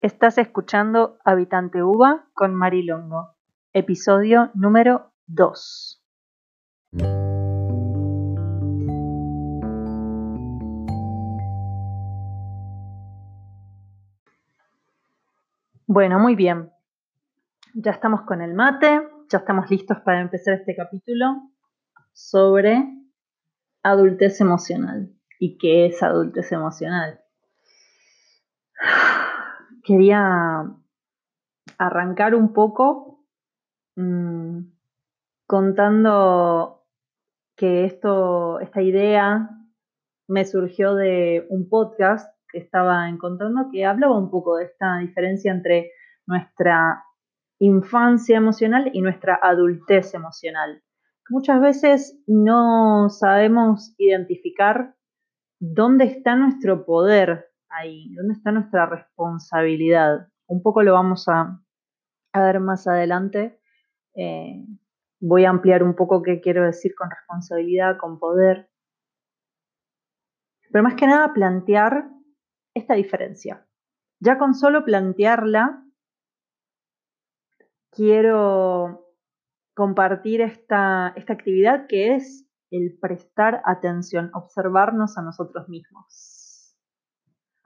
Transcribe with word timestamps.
Estás 0.00 0.38
escuchando 0.38 1.18
Habitante 1.24 1.82
Uva 1.82 2.28
con 2.32 2.54
Marilongo, 2.54 3.34
episodio 3.72 4.52
número 4.54 5.12
2. 5.26 6.04
Bueno, 15.88 16.20
muy 16.20 16.36
bien. 16.36 16.70
Ya 17.74 17.90
estamos 17.90 18.22
con 18.22 18.40
el 18.40 18.54
mate, 18.54 19.00
ya 19.28 19.38
estamos 19.38 19.68
listos 19.68 19.98
para 20.04 20.20
empezar 20.20 20.54
este 20.54 20.76
capítulo 20.76 21.50
sobre 22.12 22.84
adultez 23.82 24.40
emocional. 24.40 25.12
¿Y 25.40 25.58
qué 25.58 25.86
es 25.86 26.04
adultez 26.04 26.52
emocional? 26.52 27.20
Quería 29.88 30.66
arrancar 31.78 32.34
un 32.34 32.52
poco 32.52 33.24
mmm, 33.96 34.58
contando 35.46 36.84
que 37.56 37.86
esto, 37.86 38.60
esta 38.60 38.82
idea 38.82 39.48
me 40.28 40.44
surgió 40.44 40.94
de 40.94 41.46
un 41.48 41.70
podcast 41.70 42.30
que 42.52 42.58
estaba 42.58 43.08
encontrando 43.08 43.70
que 43.72 43.86
hablaba 43.86 44.18
un 44.18 44.30
poco 44.30 44.56
de 44.56 44.66
esta 44.66 44.98
diferencia 44.98 45.52
entre 45.52 45.92
nuestra 46.26 47.02
infancia 47.58 48.36
emocional 48.36 48.90
y 48.92 49.00
nuestra 49.00 49.40
adultez 49.42 50.12
emocional. 50.12 50.82
Muchas 51.30 51.62
veces 51.62 52.22
no 52.26 53.08
sabemos 53.08 53.94
identificar 53.96 54.96
dónde 55.58 56.04
está 56.04 56.36
nuestro 56.36 56.84
poder 56.84 57.47
ahí, 57.70 58.14
dónde 58.14 58.34
está 58.34 58.52
nuestra 58.52 58.86
responsabilidad. 58.86 60.28
Un 60.46 60.62
poco 60.62 60.82
lo 60.82 60.92
vamos 60.94 61.28
a, 61.28 61.60
ver 62.34 62.60
más 62.60 62.86
adelante. 62.86 63.60
Eh, 64.14 64.64
voy 65.20 65.44
a 65.44 65.50
ampliar 65.50 65.82
un 65.82 65.94
poco 65.94 66.22
qué 66.22 66.40
quiero 66.40 66.64
decir 66.64 66.94
con 66.94 67.10
responsabilidad, 67.10 67.96
con 67.98 68.18
poder. 68.18 68.70
Pero 70.70 70.84
más 70.84 70.94
que 70.94 71.06
nada 71.06 71.32
plantear 71.32 72.10
esta 72.74 72.94
diferencia. 72.94 73.66
Ya 74.20 74.38
con 74.38 74.54
solo 74.54 74.84
plantearla, 74.84 75.84
quiero 77.90 79.06
compartir 79.74 80.40
esta, 80.40 81.12
esta 81.16 81.32
actividad 81.32 81.86
que 81.86 82.14
es 82.14 82.48
el 82.70 82.98
prestar 83.00 83.62
atención, 83.64 84.30
observarnos 84.34 85.16
a 85.16 85.22
nosotros 85.22 85.68
mismos. 85.68 86.37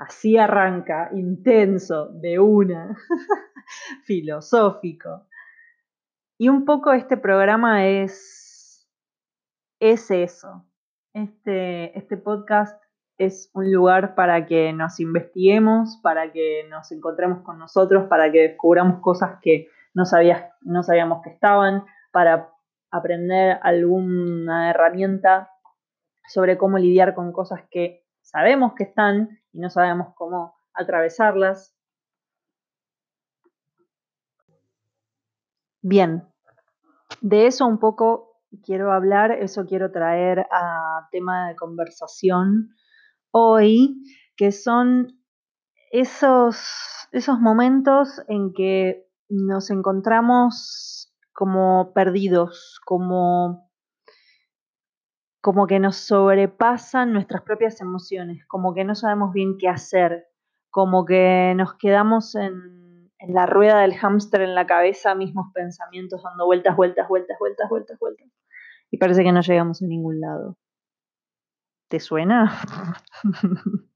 Así 0.02 0.36
arranca, 0.36 1.10
intenso, 1.12 2.08
de 2.08 2.40
una, 2.40 2.96
filosófico. 4.04 5.28
Y 6.36 6.48
un 6.48 6.64
poco 6.64 6.92
este 6.92 7.16
programa 7.16 7.86
es, 7.86 8.90
es 9.78 10.10
eso. 10.10 10.66
Este, 11.14 11.96
este 11.96 12.16
podcast 12.16 12.82
es 13.16 13.52
un 13.54 13.70
lugar 13.70 14.16
para 14.16 14.44
que 14.44 14.72
nos 14.72 14.98
investiguemos, 14.98 16.00
para 16.02 16.32
que 16.32 16.66
nos 16.68 16.90
encontremos 16.90 17.44
con 17.44 17.60
nosotros, 17.60 18.08
para 18.08 18.32
que 18.32 18.40
descubramos 18.40 19.00
cosas 19.02 19.38
que 19.40 19.68
no, 19.94 20.02
no 20.62 20.82
sabíamos 20.82 21.22
que 21.22 21.30
estaban, 21.30 21.84
para 22.10 22.50
aprender 22.90 23.60
alguna 23.62 24.70
herramienta 24.70 25.52
sobre 26.26 26.58
cómo 26.58 26.78
lidiar 26.78 27.14
con 27.14 27.30
cosas 27.30 27.60
que 27.70 28.01
sabemos 28.22 28.72
que 28.74 28.84
están 28.84 29.40
y 29.52 29.60
no 29.60 29.70
sabemos 29.70 30.14
cómo 30.14 30.54
atravesarlas. 30.74 31.74
Bien, 35.82 36.26
de 37.20 37.46
eso 37.46 37.66
un 37.66 37.78
poco 37.78 38.40
quiero 38.64 38.92
hablar, 38.92 39.32
eso 39.32 39.66
quiero 39.66 39.90
traer 39.90 40.46
a 40.50 41.08
tema 41.10 41.48
de 41.48 41.56
conversación 41.56 42.70
hoy, 43.30 44.02
que 44.36 44.52
son 44.52 45.18
esos, 45.90 46.56
esos 47.12 47.40
momentos 47.40 48.22
en 48.28 48.52
que 48.52 49.06
nos 49.28 49.70
encontramos 49.70 51.12
como 51.32 51.92
perdidos, 51.94 52.80
como, 52.84 53.70
como 55.42 55.66
que 55.66 55.80
nos 55.80 55.96
sobrepasan 55.96 57.12
nuestras 57.12 57.42
propias 57.42 57.80
emociones, 57.80 58.46
como 58.46 58.72
que 58.74 58.84
no 58.84 58.94
sabemos 58.94 59.32
bien 59.32 59.58
qué 59.58 59.68
hacer, 59.68 60.28
como 60.70 61.04
que 61.04 61.52
nos 61.56 61.74
quedamos 61.74 62.36
en, 62.36 63.10
la 63.28 63.46
rueda 63.46 63.80
del 63.80 63.94
hámster 63.94 64.40
en 64.40 64.54
la 64.54 64.66
cabeza, 64.66 65.14
mismos 65.14 65.52
pensamientos 65.52 66.22
dando 66.22 66.46
vueltas, 66.46 66.76
vueltas, 66.76 67.08
vueltas, 67.08 67.36
vueltas, 67.38 67.68
vueltas, 67.68 67.98
vueltas. 67.98 68.28
Y 68.90 68.98
parece 68.98 69.22
que 69.22 69.30
no 69.30 69.42
llegamos 69.42 69.82
a 69.82 69.86
ningún 69.86 70.20
lado. 70.20 70.56
¿Te 71.88 72.00
suena? 72.00 72.60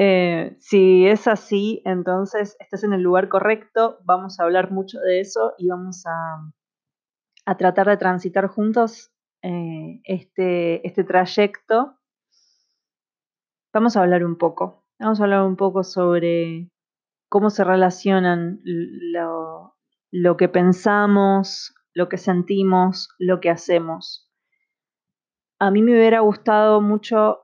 Eh, 0.00 0.56
si 0.60 1.08
es 1.08 1.26
así, 1.26 1.82
entonces 1.84 2.56
estás 2.60 2.84
en 2.84 2.92
el 2.92 3.02
lugar 3.02 3.28
correcto, 3.28 3.98
vamos 4.04 4.38
a 4.38 4.44
hablar 4.44 4.70
mucho 4.70 5.00
de 5.00 5.18
eso 5.18 5.54
y 5.58 5.68
vamos 5.68 6.04
a, 6.06 7.56
tratar 7.56 7.88
de 7.88 7.96
transitar 7.96 8.46
juntos 8.46 9.10
eh, 9.42 10.00
este, 10.04 10.86
este 10.86 11.04
trayecto. 11.04 11.94
Vamos 13.72 13.96
a 13.96 14.02
hablar 14.02 14.24
un 14.24 14.36
poco, 14.36 14.84
vamos 14.98 15.20
a 15.20 15.24
hablar 15.24 15.42
un 15.42 15.56
poco 15.56 15.84
sobre 15.84 16.70
cómo 17.28 17.50
se 17.50 17.64
relacionan 17.64 18.60
lo, 18.64 19.76
lo 20.10 20.36
que 20.36 20.48
pensamos, 20.48 21.74
lo 21.94 22.08
que 22.08 22.16
sentimos, 22.16 23.08
lo 23.18 23.40
que 23.40 23.50
hacemos. 23.50 24.30
A 25.60 25.70
mí 25.70 25.82
me 25.82 25.92
hubiera 25.92 26.20
gustado 26.20 26.80
mucho 26.80 27.40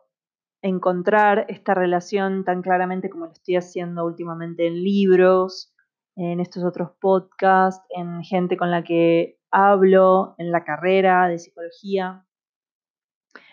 encontrar 0.62 1.44
esta 1.49 1.75
relación 1.75 2.44
tan 2.44 2.62
claramente 2.62 3.11
como 3.11 3.26
lo 3.26 3.32
estoy 3.32 3.56
haciendo 3.56 4.05
últimamente 4.06 4.66
en 4.66 4.82
libros, 4.82 5.75
en 6.16 6.41
estos 6.41 6.65
otros 6.65 6.93
podcasts, 7.00 7.84
en 7.91 8.22
gente 8.22 8.56
con 8.56 8.71
la 8.71 8.82
que 8.82 9.38
hablo, 9.54 10.34
en 10.38 10.50
la 10.50 10.65
carrera 10.65 11.28
de 11.28 11.38
psicología. 11.38 12.26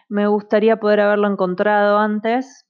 Me 0.09 0.27
gustaría 0.27 0.79
poder 0.79 0.99
haberlo 1.01 1.27
encontrado 1.27 1.97
antes, 1.97 2.67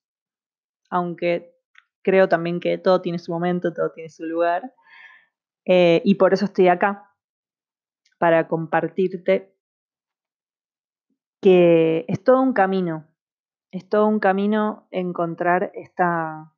aunque 0.90 1.56
creo 2.03 2.30
también 2.30 2.59
que 2.59 2.78
todo 2.78 3.02
tiene 3.02 3.20
su 3.20 3.31
momento, 3.31 3.74
todo 3.74 3.91
tiene 3.91 4.09
su 4.09 4.25
lugar. 4.25 4.74
Eh, 5.66 6.02
y 6.03 6.16
por 6.16 6.34
eso 6.34 6.46
estoy 6.46 6.68
acá, 6.68 7.09
para 8.20 8.47
compartirte 8.47 9.56
que 11.41 12.06
es 12.08 12.24
todo 12.24 12.41
un 12.41 12.53
camino 12.53 13.12
es 13.72 13.88
todo 13.88 14.08
un 14.08 14.20
camino 14.20 14.88
encontrar 14.91 15.72
esta, 15.74 16.53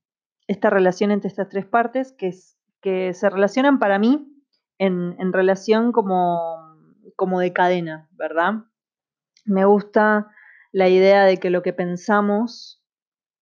esta 0.48 0.70
relación 0.70 1.12
entre 1.12 1.30
estas 1.30 1.48
tres 1.50 1.66
partes 1.66 2.12
que, 2.14 2.32
que 2.82 3.14
se 3.14 3.30
relacionan 3.30 3.80
para 3.80 4.00
mí 4.00 4.30
en, 4.80 5.32
relación 5.32 5.92
como, 5.92 6.63
como 7.16 7.40
de 7.40 7.54
cadena, 7.54 8.10
¿verdad? 8.12 8.66
Me 9.46 9.66
gusta 9.66 10.32
la 10.72 10.90
idea 10.90 11.26
de 11.26 11.38
que 11.38 11.50
lo 11.50 11.62
que 11.62 11.74
pensamos 11.74 12.84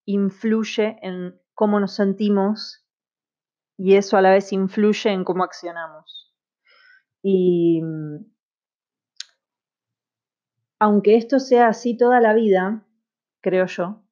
influye 0.06 0.98
en 1.02 1.40
cómo 1.54 1.80
nos 1.80 1.96
sentimos 1.96 2.86
y 3.78 3.96
eso 3.96 4.18
a 4.18 4.22
la 4.22 4.32
vez 4.32 4.52
influye 4.52 5.12
en 5.12 5.24
cómo 5.24 5.44
accionamos. 5.44 6.36
Y 7.24 7.82
aunque 10.80 11.16
esto 11.16 11.40
sea 11.40 11.68
así 11.68 11.96
toda 11.96 12.20
la 12.20 12.34
vida, 12.34 12.86
creo 13.42 13.68
yo. 13.68 14.04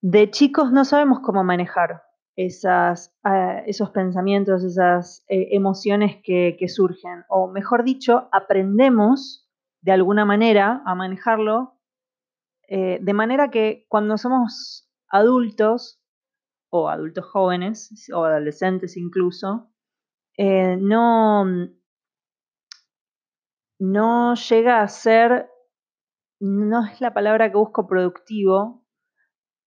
De 0.00 0.30
chicos 0.30 0.72
no 0.72 0.84
sabemos 0.84 1.20
cómo 1.20 1.42
manejar 1.42 2.05
esas, 2.36 3.16
ah, 3.24 3.62
esos 3.66 3.90
pensamientos, 3.90 4.62
esas 4.62 5.24
eh, 5.28 5.48
emociones 5.52 6.20
que, 6.22 6.56
surgen. 6.68 7.24
O 7.28 7.48
mejor 7.48 7.82
dicho, 7.82 8.28
aprendemos 8.32 9.48
de 9.80 9.92
alguna 9.92 10.24
manera 10.24 10.82
a 10.84 10.94
manejarlo, 10.94 11.78
eh, 12.68 12.98
de 13.00 13.12
manera 13.14 13.50
que 13.50 13.86
cuando 13.88 14.18
somos 14.18 14.88
adultos, 15.08 16.00
o 16.70 16.88
adultos 16.88 17.24
jóvenes, 17.24 18.10
o 18.12 18.24
adolescentes 18.24 18.96
incluso, 18.96 19.70
eh, 20.36 20.76
no, 20.76 21.44
no 23.78 24.34
llega 24.34 24.82
a 24.82 24.88
ser 24.88 25.48
no 26.40 26.84
es 26.84 27.00
la 27.00 27.14
palabra 27.14 27.50
que 27.50 27.56
busco 27.56 27.86
productivo, 27.86 28.84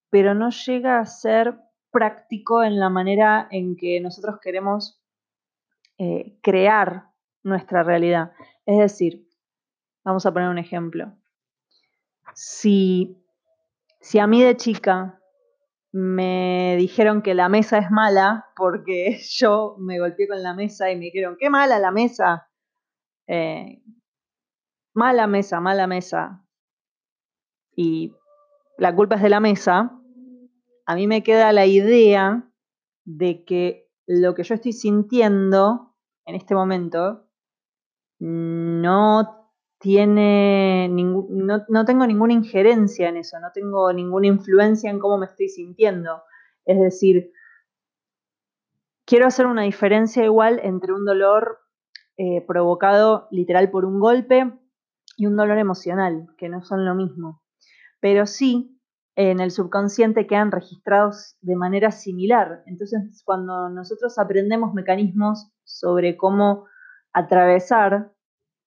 pero 0.10 0.34
no 0.34 0.50
llega 0.50 1.00
a 1.00 1.06
ser 1.06 1.60
práctico 1.92 2.64
en 2.64 2.80
la 2.80 2.90
manera 2.90 3.48
en 3.52 3.76
que 3.76 4.00
nosotros 4.00 4.40
queremos 4.42 5.02
eh, 5.98 6.38
crear 6.42 7.10
nuestra 7.44 7.84
realidad. 7.84 8.32
Es 8.66 8.78
decir, 8.78 9.28
vamos 10.04 10.26
a 10.26 10.34
poner 10.34 10.50
un 10.50 10.58
ejemplo. 10.58 11.14
Si, 12.34 13.22
si 14.00 14.20
a 14.20 14.28
mí 14.28 14.42
de 14.44 14.56
chica 14.56 15.20
me 15.92 16.76
dijeron 16.78 17.22
que 17.22 17.34
la 17.34 17.50
mesa 17.50 17.80
es 17.80 17.90
mala 17.90 18.48
porque 18.56 19.20
yo 19.30 19.76
me 19.80 20.00
golpeé 20.00 20.28
con 20.28 20.42
la 20.44 20.54
mesa 20.54 20.92
y 20.92 20.96
me 20.96 21.06
dijeron, 21.06 21.38
qué 21.40 21.50
mala 21.50 21.80
la 21.80 21.92
mesa. 21.92 22.50
Eh, 23.28 23.82
mala 24.94 25.28
mesa, 25.28 25.60
mala 25.60 25.88
mesa. 25.88 26.46
Y 27.76 28.14
la 28.78 28.96
culpa 28.96 29.16
es 29.16 29.22
de 29.22 29.30
la 29.30 29.40
mesa. 29.40 29.99
A 30.90 30.96
mí 30.96 31.06
me 31.06 31.22
queda 31.22 31.54
la 31.54 31.68
idea 31.68 32.50
de 33.06 33.46
que 33.46 33.92
lo 34.08 34.34
que 34.34 34.42
yo 34.42 34.56
estoy 34.56 34.74
sintiendo 34.74 35.96
en 36.26 36.34
este 36.34 36.56
momento 36.56 37.28
no 38.18 39.54
tiene 39.78 40.90
no, 40.90 41.64
no, 41.70 41.86
tengo 41.86 42.08
ninguna 42.08 42.34
injerencia 42.34 43.08
en 43.08 43.18
eso, 43.18 43.40
no 43.40 43.52
tengo 43.54 43.94
ninguna 43.94 44.26
influencia 44.26 44.90
en 44.90 44.98
cómo 44.98 45.20
me 45.20 45.28
estoy 45.28 45.50
sintiendo. 45.50 46.24
Es 46.66 46.80
decir, 46.80 47.34
quiero 49.06 49.28
hacer 49.28 49.46
una 49.46 49.62
diferencia 49.62 50.26
igual 50.26 50.60
entre 50.64 50.92
un 50.92 51.06
dolor 51.06 51.60
eh, 52.18 52.44
provocado 52.48 53.28
literal 53.30 53.70
por 53.70 53.86
un 53.86 54.00
golpe 54.00 54.60
y 55.18 55.28
un 55.28 55.38
dolor 55.38 55.60
emocional, 55.60 56.30
que 56.36 56.50
no 56.50 56.64
son 56.64 56.84
lo 56.84 56.96
mismo. 56.96 57.44
Pero 58.00 58.26
sí, 58.26 58.79
en 59.16 59.40
el 59.40 59.52
subconsciente 59.52 60.28
quedan 60.28 60.52
registrados 60.52 61.36
de 61.42 61.56
manera 61.56 61.92
similar. 61.92 62.64
Entonces, 62.66 63.22
cuando 63.26 63.70
nosotros 63.70 64.18
aprendemos 64.18 64.74
mecanismos 64.74 65.52
sobre 65.64 66.16
cómo 66.16 66.66
atravesar 67.14 68.14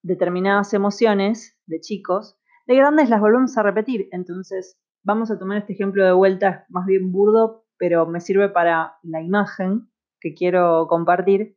determinadas 0.03 0.75
emociones 0.75 1.57
de 1.67 1.81
chicos, 1.81 2.37
de 2.67 2.77
grandes 2.77 3.09
las 3.09 3.21
volvemos 3.21 3.57
a 3.57 3.63
repetir. 3.63 4.09
Entonces, 4.13 4.79
vamos 5.03 5.31
a 5.31 5.39
tomar 5.39 5.59
este 5.59 5.73
ejemplo 5.73 6.05
de 6.05 6.13
vuelta, 6.13 6.67
más 6.69 6.87
bien 6.87 7.13
burdo, 7.13 7.65
pero 7.79 8.07
me 8.07 8.21
sirve 8.21 8.49
para 8.49 8.97
la 9.03 9.21
imagen 9.21 9.91
que 10.21 10.35
quiero 10.35 10.87
compartir. 10.89 11.57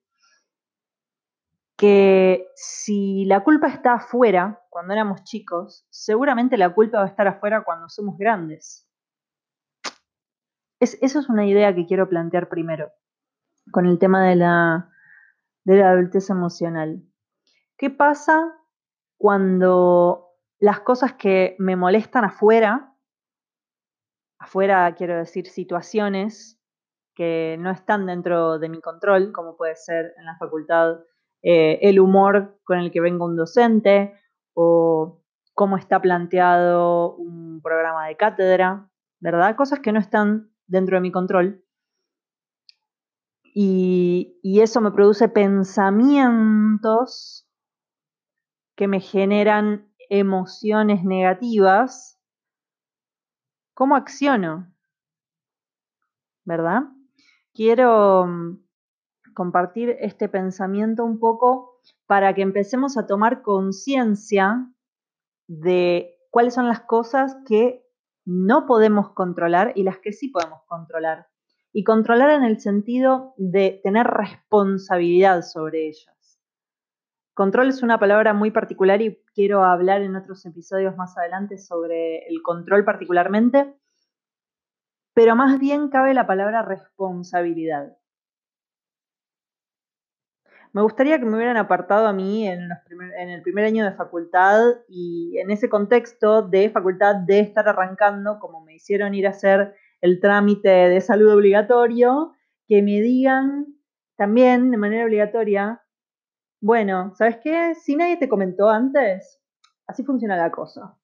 Que 1.77 2.47
si 2.55 3.25
la 3.25 3.43
culpa 3.43 3.67
está 3.67 3.95
afuera, 3.95 4.63
cuando 4.69 4.93
éramos 4.93 5.23
chicos, 5.23 5.85
seguramente 5.89 6.57
la 6.57 6.73
culpa 6.73 6.99
va 6.99 7.05
a 7.05 7.09
estar 7.09 7.27
afuera 7.27 7.63
cuando 7.63 7.89
somos 7.89 8.17
grandes. 8.17 8.89
eso 10.79 11.19
es 11.19 11.29
una 11.29 11.45
idea 11.45 11.73
que 11.73 11.85
quiero 11.85 12.07
plantear 12.07 12.47
primero, 12.49 12.91
con 13.71 13.85
el 13.85 13.99
tema 13.99 14.27
de 14.27 14.35
la, 14.35 14.89
de 15.63 15.77
la 15.77 15.91
adultez 15.91 16.29
emocional. 16.29 17.03
¿Qué 17.77 17.89
pasa 17.89 18.53
cuando 19.17 20.25
las 20.59 20.81
cosas 20.81 21.13
que 21.13 21.55
me 21.59 21.75
molestan 21.75 22.25
afuera, 22.25 22.95
afuera 24.39 24.93
quiero 24.95 25.17
decir 25.17 25.47
situaciones 25.47 26.61
que 27.15 27.57
no 27.59 27.71
están 27.71 28.05
dentro 28.05 28.59
de 28.59 28.69
mi 28.69 28.81
control, 28.81 29.31
como 29.31 29.55
puede 29.57 29.75
ser 29.75 30.13
en 30.17 30.25
la 30.25 30.37
facultad 30.37 30.97
eh, 31.47 31.77
el 31.87 31.99
humor 31.99 32.59
con 32.63 32.79
el 32.79 32.89
que 32.89 33.01
venga 33.01 33.23
un 33.23 33.35
docente 33.35 34.19
o 34.55 35.21
cómo 35.53 35.77
está 35.77 36.01
planteado 36.01 37.15
un 37.17 37.61
programa 37.61 38.07
de 38.07 38.17
cátedra, 38.17 38.89
¿verdad? 39.19 39.55
Cosas 39.55 39.79
que 39.79 39.91
no 39.91 39.99
están 39.99 40.49
dentro 40.65 40.97
de 40.97 41.01
mi 41.01 41.11
control. 41.11 41.63
Y, 43.53 44.39
eso 44.59 44.81
me 44.81 44.89
produce 44.89 45.29
pensamientos 45.29 47.47
que 48.75 48.87
me 48.87 48.99
generan 48.99 49.93
emociones 50.09 51.03
negativas, 51.03 52.19
¿cómo 53.75 53.95
acciono? 53.95 54.73
¿Verdad? 56.43 56.85
Quiero 57.53 58.25
mm, 58.25 58.64
compartir 59.35 59.97
este 59.99 60.27
pensamiento 60.27 61.05
un 61.05 61.19
poco 61.19 61.79
para 62.07 62.33
que 62.33 62.41
empecemos 62.41 62.97
a 62.97 63.05
tomar 63.05 63.43
conciencia 63.43 64.67
de 65.47 66.17
cuáles 66.31 66.55
son 66.55 66.67
las 66.67 66.81
cosas 66.81 67.37
que 67.47 67.85
no 68.25 68.65
podemos 68.65 69.11
controlar 69.11 69.73
y 69.75 69.83
las 69.83 69.99
que 69.99 70.11
sí 70.11 70.29
podemos 70.29 70.61
controlar. 70.65 71.27
Y 71.71 71.83
controlar 71.83 72.31
en 72.31 72.43
el 72.43 72.59
sentido 72.59 73.35
de 73.37 73.81
tener 73.83 74.07
responsabilidad 74.07 75.43
sobre 75.43 75.89
ellas. 75.89 76.39
Control 77.33 77.67
es 77.67 77.83
una 77.83 77.99
palabra 77.99 78.33
muy 78.33 78.49
particular 78.49 79.01
y 79.01 79.21
quiero 79.33 79.65
hablar 79.65 80.01
en 80.01 80.15
otros 80.15 80.45
episodios 80.45 80.95
más 80.95 81.17
adelante 81.17 81.57
sobre 81.57 82.25
el 82.29 82.41
control 82.41 82.85
particularmente, 82.85 83.75
pero 85.13 85.35
más 85.35 85.59
bien 85.59 85.89
cabe 85.89 86.13
la 86.13 86.25
palabra 86.25 86.61
responsabilidad. 86.61 87.97
Me 90.75 90.81
gustaría 90.81 91.17
que 91.19 91.23
me 91.23 91.37
hubieran 91.37 91.55
apartado 91.55 92.05
a 92.05 92.11
mí 92.11 92.45
en, 92.45 92.69
el 93.17 93.41
primer 93.41 93.63
año 93.63 93.85
de 93.85 93.93
facultad 93.93 94.59
y 94.89 95.37
en 95.37 95.49
ese 95.49 95.69
contexto 95.69 96.41
de 96.41 96.69
facultad 96.69 97.15
de 97.15 97.39
estar 97.39 97.65
arrancando, 97.69 98.39
como 98.39 98.59
me 98.59 98.75
hicieron 98.75 99.13
ir 99.13 99.25
a 99.25 99.29
hacer 99.29 99.73
el 100.01 100.19
trámite 100.19 100.67
de 100.67 100.99
salud 100.99 101.33
obligatorio, 101.33 102.33
que 102.67 102.81
me 102.81 102.99
digan 102.99 103.67
también 104.17 104.69
de 104.69 104.75
manera 104.75 105.05
obligatoria 105.05 105.81
bueno, 106.59 107.13
¿sabes 107.15 107.37
qué? 107.41 107.73
Si 107.75 107.95
nadie 107.95 108.17
te 108.17 108.27
comentó 108.27 108.69
antes, 108.69 109.41
así 109.87 110.03
funciona 110.03 110.35
la 110.35 110.51
cosa. 110.51 110.97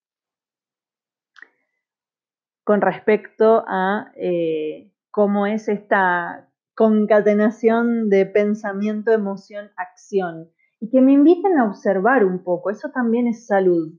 Con 2.66 2.82
respecto 2.82 3.64
a 3.66 4.12
eh, 4.18 4.92
cómo 5.12 5.48
es 5.48 5.70
esta 5.70 6.51
concatenación 6.82 8.10
de 8.10 8.26
pensamiento, 8.26 9.12
emoción, 9.12 9.70
acción. 9.78 10.50
Y 10.80 10.90
que 10.90 11.00
me 11.00 11.12
inviten 11.12 11.60
a 11.60 11.66
observar 11.66 12.26
un 12.26 12.44
poco, 12.44 12.72
eso 12.72 12.90
también 12.90 13.28
es 13.28 13.46
salud. 13.46 13.94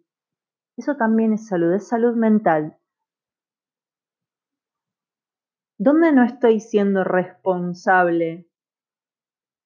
Eso 0.76 0.96
también 0.96 1.32
es 1.32 1.46
salud, 1.46 1.72
es 1.74 1.86
salud 1.86 2.16
mental. 2.16 2.76
¿Dónde 5.78 6.10
no 6.10 6.24
estoy 6.24 6.58
siendo 6.58 7.04
responsable 7.04 8.48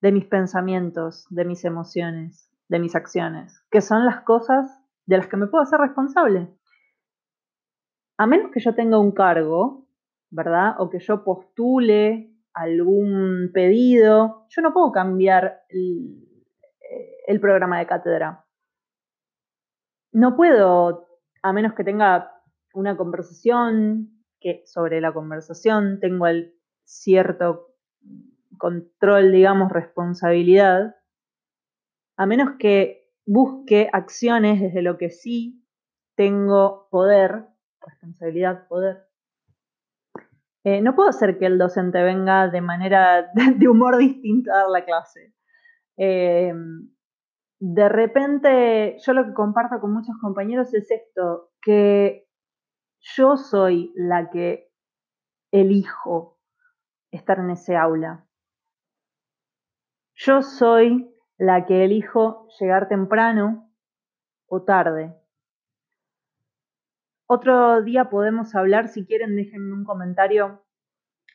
de 0.02 0.12
mis 0.12 0.26
pensamientos, 0.26 1.26
de 1.30 1.46
mis 1.46 1.64
emociones, 1.64 2.52
de 2.68 2.80
mis 2.80 2.94
acciones, 2.94 3.64
que 3.70 3.80
son 3.80 4.04
las 4.04 4.24
cosas 4.24 4.78
de 5.06 5.16
las 5.16 5.26
que 5.26 5.38
me 5.38 5.46
puedo 5.46 5.62
hacer 5.62 5.80
responsable. 5.80 6.54
A 8.18 8.26
menos 8.26 8.50
que 8.52 8.60
yo 8.60 8.74
tenga 8.74 8.98
un 8.98 9.12
cargo, 9.12 9.86
¿verdad? 10.28 10.74
O 10.80 10.90
que 10.90 10.98
yo 10.98 11.24
postule 11.24 12.35
algún 12.56 13.50
pedido, 13.52 14.46
yo 14.48 14.62
no 14.62 14.72
puedo 14.72 14.90
cambiar 14.90 15.60
el, 15.68 17.38
programa 17.38 17.78
de 17.78 17.86
cátedra. 17.86 18.46
No 20.10 20.36
puedo, 20.36 21.06
a 21.42 21.52
menos 21.52 21.74
que 21.74 21.84
tenga 21.84 22.32
una 22.72 22.96
conversación, 22.96 24.22
que 24.40 24.62
sobre 24.64 25.02
la 25.02 25.12
conversación 25.12 26.00
tengo 26.00 26.26
el 26.26 26.54
cierto 26.84 27.74
control, 28.56 29.32
digamos, 29.32 29.70
responsabilidad, 29.70 30.96
a 32.16 32.24
menos 32.24 32.56
que 32.58 33.12
busque 33.26 33.90
acciones 33.92 34.62
desde 34.62 34.80
lo 34.80 34.96
que 34.96 35.10
sí 35.10 35.62
tengo 36.14 36.88
poder, 36.90 37.48
responsabilidad, 37.82 38.66
poder. 38.66 39.04
Eh, 40.66 40.80
no 40.80 40.96
puedo 40.96 41.10
hacer 41.10 41.38
que 41.38 41.46
el 41.46 41.58
docente 41.58 42.02
venga 42.02 42.48
de 42.48 42.60
manera 42.60 43.30
de 43.56 43.68
humor 43.68 43.98
distinto 43.98 44.50
a 44.50 44.56
dar 44.56 44.68
la 44.68 44.84
clase. 44.84 45.32
Eh, 45.96 46.52
de 47.60 47.88
repente, 47.88 48.96
yo 48.98 49.12
lo 49.12 49.26
que 49.26 49.32
comparto 49.32 49.78
con 49.80 49.92
muchos 49.92 50.16
compañeros 50.20 50.74
es 50.74 50.90
esto, 50.90 51.52
que 51.62 52.28
yo 52.98 53.36
soy 53.36 53.92
la 53.94 54.28
que 54.28 54.72
elijo 55.52 56.40
estar 57.12 57.38
en 57.38 57.50
ese 57.50 57.76
aula. 57.76 58.26
Yo 60.16 60.42
soy 60.42 61.14
la 61.38 61.64
que 61.64 61.84
elijo 61.84 62.48
llegar 62.58 62.88
temprano 62.88 63.72
o 64.48 64.64
tarde. 64.64 65.14
Otro 67.28 67.82
día 67.82 68.08
podemos 68.08 68.54
hablar, 68.54 68.88
si 68.88 69.04
quieren, 69.04 69.34
déjenme 69.34 69.72
un 69.72 69.84
comentario 69.84 70.62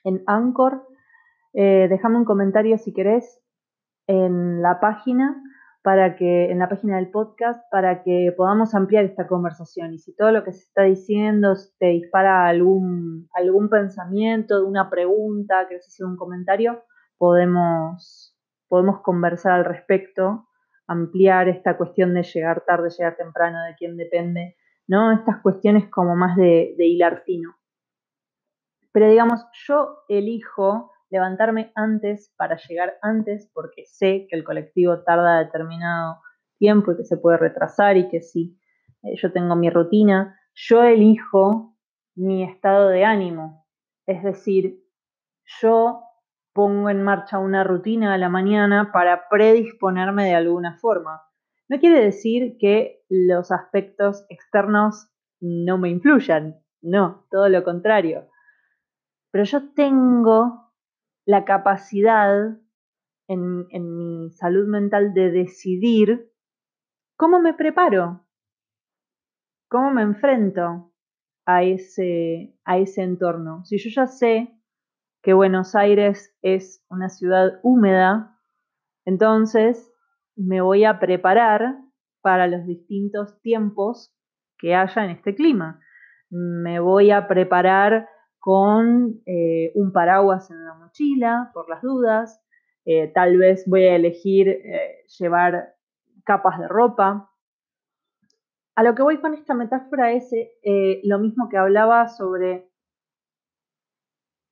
en 0.03 0.23
Anchor. 0.25 0.87
Eh, 1.53 1.87
déjame 1.89 2.17
un 2.17 2.25
comentario 2.25 2.77
si 2.77 2.93
querés 2.93 3.41
en 4.07 4.61
la 4.61 4.79
página 4.79 5.41
para 5.83 6.15
que, 6.15 6.51
en 6.51 6.59
la 6.59 6.69
página 6.69 6.95
del 6.95 7.11
podcast, 7.11 7.61
para 7.71 8.03
que 8.03 8.33
podamos 8.37 8.73
ampliar 8.73 9.03
esta 9.03 9.27
conversación. 9.27 9.93
Y 9.93 9.99
si 9.99 10.15
todo 10.15 10.31
lo 10.31 10.43
que 10.43 10.53
se 10.53 10.63
está 10.63 10.83
diciendo 10.83 11.55
te 11.77 11.87
dispara 11.87 12.47
algún, 12.47 13.27
algún 13.33 13.69
pensamiento, 13.69 14.65
una 14.65 14.89
pregunta, 14.89 15.67
querés 15.67 15.87
hacer 15.87 16.05
un 16.05 16.15
comentario, 16.15 16.83
podemos 17.17 18.31
podemos 18.71 19.01
conversar 19.01 19.51
al 19.51 19.65
respecto, 19.65 20.47
ampliar 20.87 21.49
esta 21.49 21.75
cuestión 21.75 22.13
de 22.13 22.23
llegar 22.23 22.63
tarde, 22.65 22.89
llegar 22.89 23.17
temprano, 23.17 23.61
de 23.65 23.75
quién 23.75 23.97
depende, 23.97 24.55
¿no? 24.87 25.11
Estas 25.11 25.41
cuestiones 25.41 25.89
como 25.89 26.15
más 26.15 26.35
de, 26.35 26.75
hilar 26.77 27.23
fino. 27.25 27.55
Pero 28.91 29.09
digamos, 29.09 29.45
yo 29.67 30.03
elijo 30.09 30.91
levantarme 31.09 31.71
antes 31.75 32.33
para 32.37 32.57
llegar 32.57 32.97
antes 33.01 33.49
porque 33.53 33.85
sé 33.85 34.27
que 34.29 34.35
el 34.35 34.43
colectivo 34.43 35.03
tarda 35.03 35.39
determinado 35.39 36.21
tiempo 36.57 36.91
y 36.91 36.97
que 36.97 37.05
se 37.05 37.17
puede 37.17 37.37
retrasar 37.37 37.97
y 37.97 38.09
que 38.09 38.21
si 38.21 38.57
eh, 39.03 39.15
yo 39.15 39.31
tengo 39.31 39.55
mi 39.55 39.69
rutina, 39.69 40.39
yo 40.53 40.83
elijo 40.83 41.77
mi 42.15 42.43
estado 42.43 42.89
de 42.89 43.05
ánimo. 43.05 43.65
Es 44.05 44.23
decir, 44.23 44.83
yo 45.61 46.03
pongo 46.53 46.89
en 46.89 47.03
marcha 47.03 47.39
una 47.39 47.63
rutina 47.63 48.13
a 48.13 48.17
la 48.17 48.29
mañana 48.29 48.91
para 48.91 49.27
predisponerme 49.29 50.25
de 50.25 50.35
alguna 50.35 50.77
forma. 50.77 51.21
No 51.71 51.79
quiere 51.79 52.03
decir 52.03 52.57
que 52.59 53.01
los 53.07 53.49
aspectos 53.49 54.25
externos 54.27 55.09
no 55.39 55.77
me 55.77 55.89
influyan, 55.89 56.61
no, 56.81 57.25
todo 57.31 57.47
lo 57.47 57.63
contrario. 57.63 58.27
Pero 59.31 59.45
yo 59.45 59.71
tengo 59.71 60.73
la 61.25 61.45
capacidad 61.45 62.57
en, 63.29 63.67
mi 63.71 64.31
salud 64.31 64.67
mental 64.67 65.13
de 65.13 65.31
decidir 65.31 66.29
cómo 67.15 67.39
me 67.39 67.53
preparo, 67.53 68.27
cómo 69.69 69.91
me 69.91 70.01
enfrento 70.01 70.91
a 71.45 71.63
ese, 71.63 72.53
a 72.65 72.79
ese 72.79 73.01
entorno. 73.01 73.63
Si 73.63 73.77
yo 73.77 73.89
ya 73.91 74.07
sé 74.07 74.53
que 75.23 75.31
Buenos 75.31 75.73
Aires 75.73 76.35
es 76.41 76.85
una 76.89 77.07
ciudad 77.07 77.61
húmeda, 77.63 78.37
entonces 79.05 79.90
me 80.35 80.61
voy 80.61 80.85
a 80.85 80.99
preparar 80.99 81.75
para 82.21 82.47
los 82.47 82.65
distintos 82.65 83.41
tiempos 83.41 84.15
que 84.57 84.75
haya 84.75 85.03
en 85.03 85.11
este 85.11 85.35
clima. 85.35 85.81
Me 86.29 86.79
voy 86.79 87.11
a 87.11 87.27
preparar 87.27 88.07
con 88.39 89.21
eh, 89.25 89.71
un 89.75 89.91
paraguas 89.91 90.49
en 90.49 90.65
la 90.65 90.73
mochila, 90.75 91.51
por 91.53 91.69
las 91.69 91.81
dudas. 91.81 92.43
Eh, 92.85 93.07
tal 93.13 93.37
vez 93.37 93.67
voy 93.67 93.83
a 93.83 93.95
elegir 93.95 94.47
eh, 94.47 95.05
llevar 95.19 95.75
capas 96.23 96.59
de 96.59 96.67
ropa. 96.67 97.31
A 98.75 98.83
lo 98.83 98.95
que 98.95 99.03
voy 99.03 99.19
con 99.19 99.33
esta 99.33 99.53
metáfora 99.53 100.11
es 100.11 100.31
lo 101.03 101.19
mismo 101.19 101.49
que 101.49 101.57
hablaba 101.57 102.07
sobre 102.07 102.71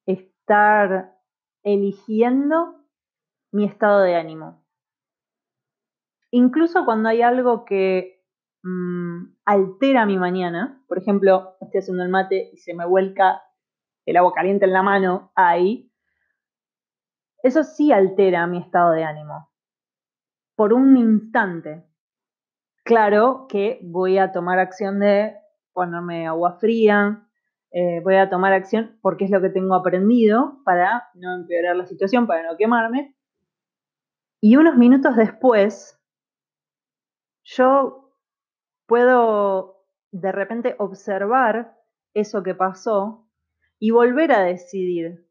estar 0.05 1.15
eligiendo 1.63 2.83
mi 3.51 3.65
estado 3.65 4.01
de 4.01 4.15
ánimo. 4.15 4.63
Incluso 6.31 6.85
cuando 6.85 7.09
hay 7.09 7.21
algo 7.21 7.65
que 7.65 8.23
mm, 8.63 9.35
altera 9.45 10.05
mi 10.05 10.17
mañana, 10.17 10.83
por 10.87 10.97
ejemplo, 10.97 11.57
estoy 11.61 11.79
haciendo 11.79 12.03
el 12.03 12.09
mate 12.09 12.49
y 12.53 12.57
se 12.57 12.73
me 12.73 12.85
vuelca 12.85 13.41
el 14.05 14.17
agua 14.17 14.33
caliente 14.33 14.65
en 14.65 14.73
la 14.73 14.83
mano 14.83 15.31
ahí, 15.35 15.91
eso 17.41 17.63
sí 17.63 17.91
altera 17.91 18.47
mi 18.47 18.59
estado 18.59 18.91
de 18.91 19.03
ánimo. 19.03 19.49
Por 20.55 20.73
un 20.73 20.97
instante. 20.97 21.85
Claro 22.83 23.45
que 23.47 23.79
voy 23.83 24.17
a 24.17 24.31
tomar 24.31 24.59
acción 24.59 24.99
de 24.99 25.35
ponerme 25.73 26.27
agua 26.27 26.57
fría, 26.59 27.29
eh, 27.71 28.01
voy 28.03 28.15
a 28.15 28.29
tomar 28.29 28.51
acción 28.51 28.97
porque 29.01 29.25
es 29.25 29.31
lo 29.31 29.41
que 29.41 29.49
tengo 29.49 29.75
aprendido 29.75 30.59
para 30.65 31.07
no 31.13 31.35
empeorar 31.35 31.75
la 31.75 31.85
situación, 31.85 32.25
para 32.27 32.43
no 32.43 32.57
quemarme. 32.57 33.15
Y 34.41 34.55
unos 34.55 34.75
minutos 34.75 35.15
después, 35.15 35.98
yo 37.55 38.11
puedo 38.87 39.85
de 40.11 40.31
repente 40.31 40.75
observar 40.77 41.75
eso 42.13 42.43
que 42.43 42.55
pasó 42.55 43.27
y 43.79 43.91
volver 43.91 44.31
a 44.31 44.43
decidir. 44.43 45.27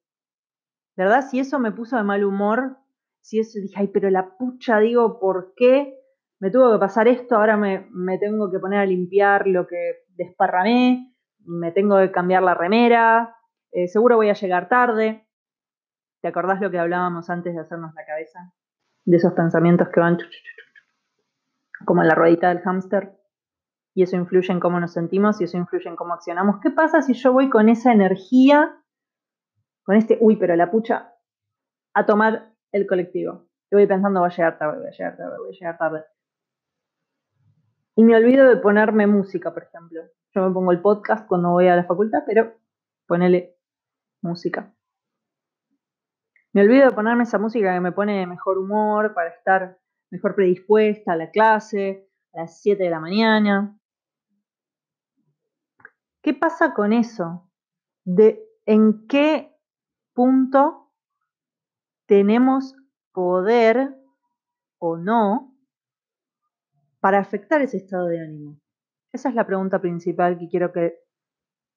¿Verdad? 0.97 1.23
Si 1.31 1.39
eso 1.39 1.59
me 1.59 1.71
puso 1.71 1.97
de 1.97 2.03
mal 2.03 2.25
humor, 2.25 2.79
si 3.21 3.39
eso 3.39 3.61
dije, 3.61 3.75
ay, 3.79 3.89
pero 3.89 4.11
la 4.11 4.37
pucha, 4.37 4.79
digo, 4.79 5.21
¿por 5.21 5.55
qué 5.57 5.95
me 6.41 6.51
tuvo 6.51 6.73
que 6.73 6.79
pasar 6.79 7.07
esto? 7.07 7.37
Ahora 7.37 7.57
me, 7.57 7.89
me 7.91 8.19
tengo 8.19 8.51
que 8.51 8.59
poner 8.59 8.81
a 8.81 8.87
limpiar 8.87 9.47
lo 9.47 9.67
que 9.67 10.05
desparramé, 10.17 11.15
me 11.45 11.71
tengo 11.71 11.99
que 11.99 12.11
cambiar 12.11 12.43
la 12.43 12.55
remera, 12.55 13.37
eh, 13.71 13.87
seguro 13.87 14.17
voy 14.17 14.31
a 14.31 14.35
llegar 14.35 14.69
tarde. 14.69 15.27
¿Te 16.21 16.29
acordás 16.29 16.61
lo 16.61 16.71
que 16.71 16.79
hablábamos 16.79 17.31
antes 17.31 17.55
de 17.55 17.61
hacernos 17.61 17.95
la 17.95 18.05
cabeza? 18.05 18.53
De 19.05 19.19
esos 19.19 19.35
pensamientos 19.35 19.89
que 19.91 20.01
van 20.01 20.19
como 21.85 22.03
la 22.03 22.15
ruedita 22.15 22.49
del 22.49 22.61
hámster. 22.61 23.17
Y 23.95 24.03
eso 24.03 24.17
influye 24.17 24.53
en 24.53 24.61
cómo 24.61 24.79
nos 24.79 24.93
sentimos 24.93 25.41
y 25.41 25.45
eso 25.45 25.57
influye 25.57 25.89
en 25.89 25.97
cómo 25.97 26.15
accionamos. 26.15 26.61
¿Qué 26.61 26.71
pasa 26.71 27.03
si 27.03 27.15
yo 27.15 27.33
voy 27.33 27.51
con 27.51 27.69
esa 27.69 27.93
energía, 27.93 28.77
con 29.83 29.97
este, 29.97 30.19
uy, 30.21 30.37
pero 30.37 30.55
la 30.57 30.71
pucha, 30.71 31.15
a 31.95 32.07
tomar 32.07 32.55
el 32.73 32.87
colectivo? 32.87 33.49
Yo 33.71 33.79
voy 33.79 33.87
pensando, 33.87 34.21
voy 34.21 34.31
a 34.31 34.37
llegar 34.37 34.59
tarde, 34.59 34.79
voy 34.79 34.89
a 34.89 34.91
llegar 34.91 35.17
tarde, 35.17 35.39
voy 35.39 35.49
a 35.49 35.59
llegar 35.59 35.79
tarde. 35.79 36.05
Y 37.97 38.05
me 38.05 38.15
olvido 38.15 38.47
de 38.49 38.57
ponerme 38.57 39.07
música, 39.09 39.53
por 39.53 39.65
ejemplo. 39.65 40.03
Yo 40.35 40.47
me 40.47 40.55
pongo 40.55 40.71
el 40.71 40.81
podcast 40.81 41.27
cuando 41.27 41.51
voy 41.51 41.67
a 41.67 41.75
la 41.75 41.85
facultad, 41.85 42.23
pero 42.25 42.55
ponele 43.07 43.57
música. 44.23 44.73
Me 46.53 46.63
olvido 46.63 46.87
de 46.87 46.95
ponerme 46.95 47.25
esa 47.25 47.39
música 47.39 47.75
que 47.75 47.81
me 47.81 47.93
pone 47.93 48.27
mejor 48.27 48.59
humor 48.59 49.15
para 49.15 49.31
estar 49.31 49.79
mejor 50.11 50.35
predispuesta 50.35 51.12
a 51.12 51.17
la 51.17 51.31
clase, 51.31 52.09
a 52.35 52.43
las 52.43 52.61
7 52.61 52.83
de 52.83 52.91
la 52.91 53.00
mañana. 53.00 53.79
¿Qué 56.23 56.35
pasa 56.35 56.75
con 56.75 56.93
eso? 56.93 57.50
De 58.05 58.43
en 58.67 59.07
qué 59.07 59.55
punto 60.15 60.93
tenemos 62.07 62.75
poder 63.12 63.95
o 64.79 64.97
no 64.97 65.55
para 67.00 67.19
afectar 67.19 67.62
ese 67.62 67.79
estado 67.79 68.07
de 68.07 68.21
ánimo. 68.21 68.61
Esa 69.12 69.29
es 69.29 69.35
la 69.35 69.47
pregunta 69.47 69.81
principal 69.81 70.38
que 70.38 70.49
quiero 70.49 70.73
que 70.73 70.99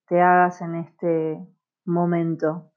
te 0.08 0.22
hagas 0.22 0.62
en 0.62 0.76
este 0.76 1.48
momento. 1.86 2.71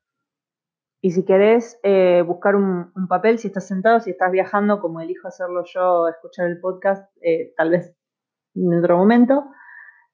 Y 1.05 1.11
si 1.11 1.23
querés 1.27 1.79
eh, 1.83 2.23
buscar 2.27 2.57
un, 2.57 2.91
papel, 3.11 3.39
si 3.39 3.49
estás 3.49 3.69
sentado, 3.69 4.01
si 4.01 4.09
estás 4.09 4.33
viajando, 4.33 4.81
como 4.81 5.03
elijo 5.03 5.29
hacerlo 5.29 5.63
yo, 5.67 6.09
escuchar 6.09 6.47
el 6.47 6.59
podcast, 6.61 7.15
eh, 7.21 7.53
tal 7.59 7.73
vez 7.73 7.95
en 8.55 8.79
otro 8.79 8.97
momento, 8.97 9.45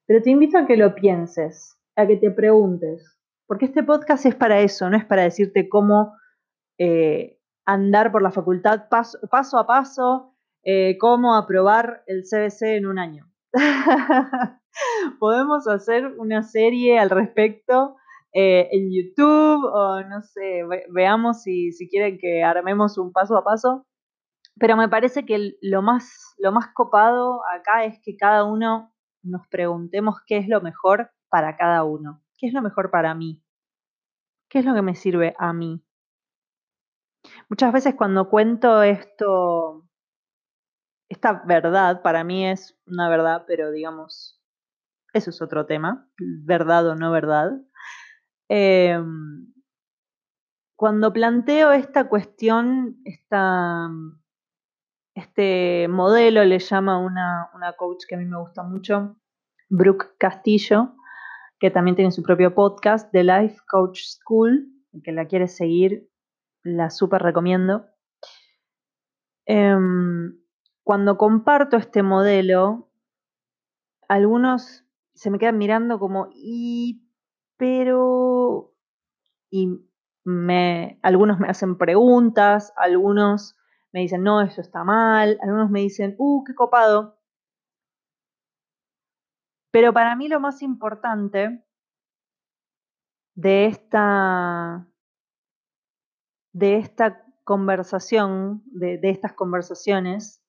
pero 0.05 0.21
te 0.21 0.31
invito 0.31 0.57
a 0.57 0.65
que 0.67 0.75
lo 0.75 0.93
pienses, 0.93 1.79
a 1.95 2.05
que 2.05 2.17
te 2.17 2.29
preguntes, 2.29 3.17
porque 3.47 3.67
este 3.67 3.83
podcast 3.83 4.25
es 4.25 4.35
para 4.35 4.59
eso, 4.59 4.89
no 4.89 4.97
es 4.97 5.05
para 5.05 5.21
decirte 5.23 5.69
cómo 5.69 6.13
eh, 6.77 7.39
andar 7.65 8.11
por 8.11 8.21
la 8.21 8.31
facultad 8.31 8.89
paso, 8.89 9.17
paso 9.29 9.59
a 9.59 9.65
paso, 9.65 10.35
cómo 10.99 11.37
aprobar 11.37 12.03
el 12.05 12.23
CBC 12.23 12.63
en 12.63 12.87
un 12.87 12.99
año. 12.99 13.31
Podemos 15.21 15.69
hacer 15.69 16.07
una 16.17 16.43
serie 16.43 16.99
al 16.99 17.09
respecto 17.09 17.95
eh, 18.33 18.69
en 18.71 18.89
YouTube 18.91 19.63
o 19.65 20.01
no 20.03 20.21
sé, 20.21 20.63
veamos 20.89 21.43
si, 21.43 21.71
si 21.71 21.89
quieren 21.89 22.17
que 22.19 22.43
armemos 22.43 22.97
un 22.97 23.11
paso 23.11 23.37
a 23.37 23.43
paso. 23.43 23.85
Pero 24.59 24.75
me 24.77 24.89
parece 24.89 25.25
que 25.25 25.53
lo 25.61 25.81
más, 25.81 26.35
lo 26.37 26.51
más 26.51 26.67
copado 26.73 27.41
acá 27.53 27.85
es 27.85 27.99
que 28.03 28.15
cada 28.17 28.43
uno 28.43 28.93
nos 29.23 29.47
preguntemos 29.47 30.17
qué 30.25 30.37
es 30.37 30.47
lo 30.47 30.61
mejor 30.61 31.11
para 31.29 31.57
cada 31.57 31.83
uno. 31.83 32.21
¿Qué 32.37 32.47
es 32.47 32.53
lo 32.53 32.61
mejor 32.61 32.91
para 32.91 33.13
mí? 33.15 33.41
¿Qué 34.49 34.59
es 34.59 34.65
lo 34.65 34.73
que 34.73 34.81
me 34.81 34.95
sirve 34.95 35.33
a 35.37 35.53
mí? 35.53 35.83
Muchas 37.49 37.71
veces 37.71 37.95
cuando 37.95 38.29
cuento 38.29 38.81
esto 38.83 39.87
esta 41.11 41.43
verdad 41.45 42.01
para 42.01 42.23
mí 42.23 42.47
es 42.47 42.79
una 42.85 43.09
verdad, 43.09 43.43
pero 43.45 43.69
digamos, 43.69 44.41
eso 45.13 45.29
es 45.29 45.41
otro 45.41 45.65
tema, 45.65 46.09
verdad 46.17 46.87
o 46.87 46.95
no 46.95 47.11
verdad. 47.11 47.51
Em, 48.53 49.53
cuando 50.75 51.13
planteo 51.13 51.71
esta 51.71 52.09
cuestión, 52.09 53.01
este 55.15 55.87
modelo 55.87 56.43
le 56.43 56.59
llama 56.59 56.97
una, 56.97 57.49
una 57.55 57.71
coach 57.77 58.03
que 58.05 58.15
a 58.15 58.17
mí 58.17 58.25
me 58.25 58.37
gusta 58.37 58.63
mucho, 58.63 59.15
Brooke 59.69 60.17
Castillo, 60.17 60.97
que 61.61 61.71
también 61.71 61.95
tiene 61.95 62.11
su 62.11 62.23
propio 62.23 62.53
podcast, 62.53 63.09
The 63.13 63.23
Life 63.23 63.61
Coach 63.69 64.01
School, 64.01 64.67
que 65.01 65.13
la 65.13 65.27
quiere 65.27 65.47
seguir, 65.47 66.09
la 66.61 66.89
súper 66.89 67.21
recomiendo. 67.21 67.85
Em, 69.45 70.37
cuando 70.83 71.17
comparto 71.17 71.77
este 71.77 72.03
modelo, 72.03 72.91
algunos 74.09 74.83
se 75.13 75.29
me 75.29 75.39
quedan 75.39 75.57
mirando 75.57 75.99
como, 75.99 76.27
y, 76.33 77.07
pero, 77.61 78.73
y 79.51 79.87
me, 80.23 80.99
algunos 81.03 81.37
me 81.37 81.47
hacen 81.47 81.77
preguntas, 81.77 82.73
algunos 82.75 83.55
me 83.91 83.99
dicen, 83.99 84.23
no, 84.23 84.41
eso 84.41 84.61
está 84.61 84.83
mal, 84.83 85.37
algunos 85.43 85.69
me 85.69 85.81
dicen, 85.81 86.15
uh, 86.17 86.43
qué 86.43 86.55
copado. 86.55 87.19
Pero 89.69 89.93
para 89.93 90.15
mí 90.15 90.27
lo 90.27 90.39
más 90.39 90.63
importante 90.63 91.63
de 93.35 93.67
esta, 93.67 94.87
de 96.53 96.77
esta 96.77 97.23
conversación, 97.43 98.63
de, 98.65 98.97
de 98.97 99.11
estas 99.11 99.33
conversaciones, 99.33 100.43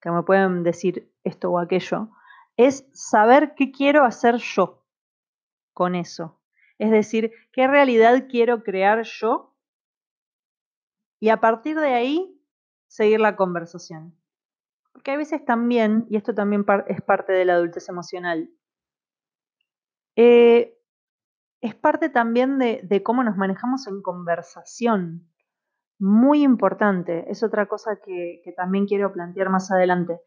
que 0.00 0.10
me 0.10 0.24
pueden 0.24 0.64
decir 0.64 1.14
esto 1.22 1.52
o 1.52 1.60
aquello, 1.60 2.10
es 2.56 2.88
saber 2.94 3.54
qué 3.54 3.70
quiero 3.70 4.02
hacer 4.02 4.38
yo 4.38 4.84
con 5.72 5.94
eso. 5.94 6.37
Es 6.78 6.90
decir, 6.90 7.32
qué 7.52 7.66
realidad 7.66 8.26
quiero 8.28 8.62
crear 8.62 9.02
yo 9.02 9.56
y 11.20 11.30
a 11.30 11.40
partir 11.40 11.78
de 11.78 11.94
ahí 11.94 12.40
seguir 12.86 13.20
la 13.20 13.36
conversación. 13.36 14.16
Porque 14.92 15.10
a 15.12 15.16
veces 15.16 15.44
también, 15.44 16.06
y 16.08 16.16
esto 16.16 16.34
también 16.34 16.64
es 16.86 17.02
parte 17.02 17.32
de 17.32 17.44
la 17.44 17.54
adultez 17.54 17.88
emocional, 17.88 18.50
eh, 20.16 20.76
es 21.60 21.74
parte 21.74 22.08
también 22.08 22.58
de, 22.58 23.02
cómo 23.04 23.22
nos 23.24 23.36
manejamos 23.36 23.86
en 23.86 24.02
conversación. 24.02 25.28
Muy 26.00 26.42
importante, 26.42 27.30
es 27.30 27.42
otra 27.42 27.66
cosa 27.66 27.98
que, 28.04 28.42
también 28.56 28.86
quiero 28.86 29.12
plantear 29.12 29.50
más 29.50 29.70
adelante. 29.70 30.20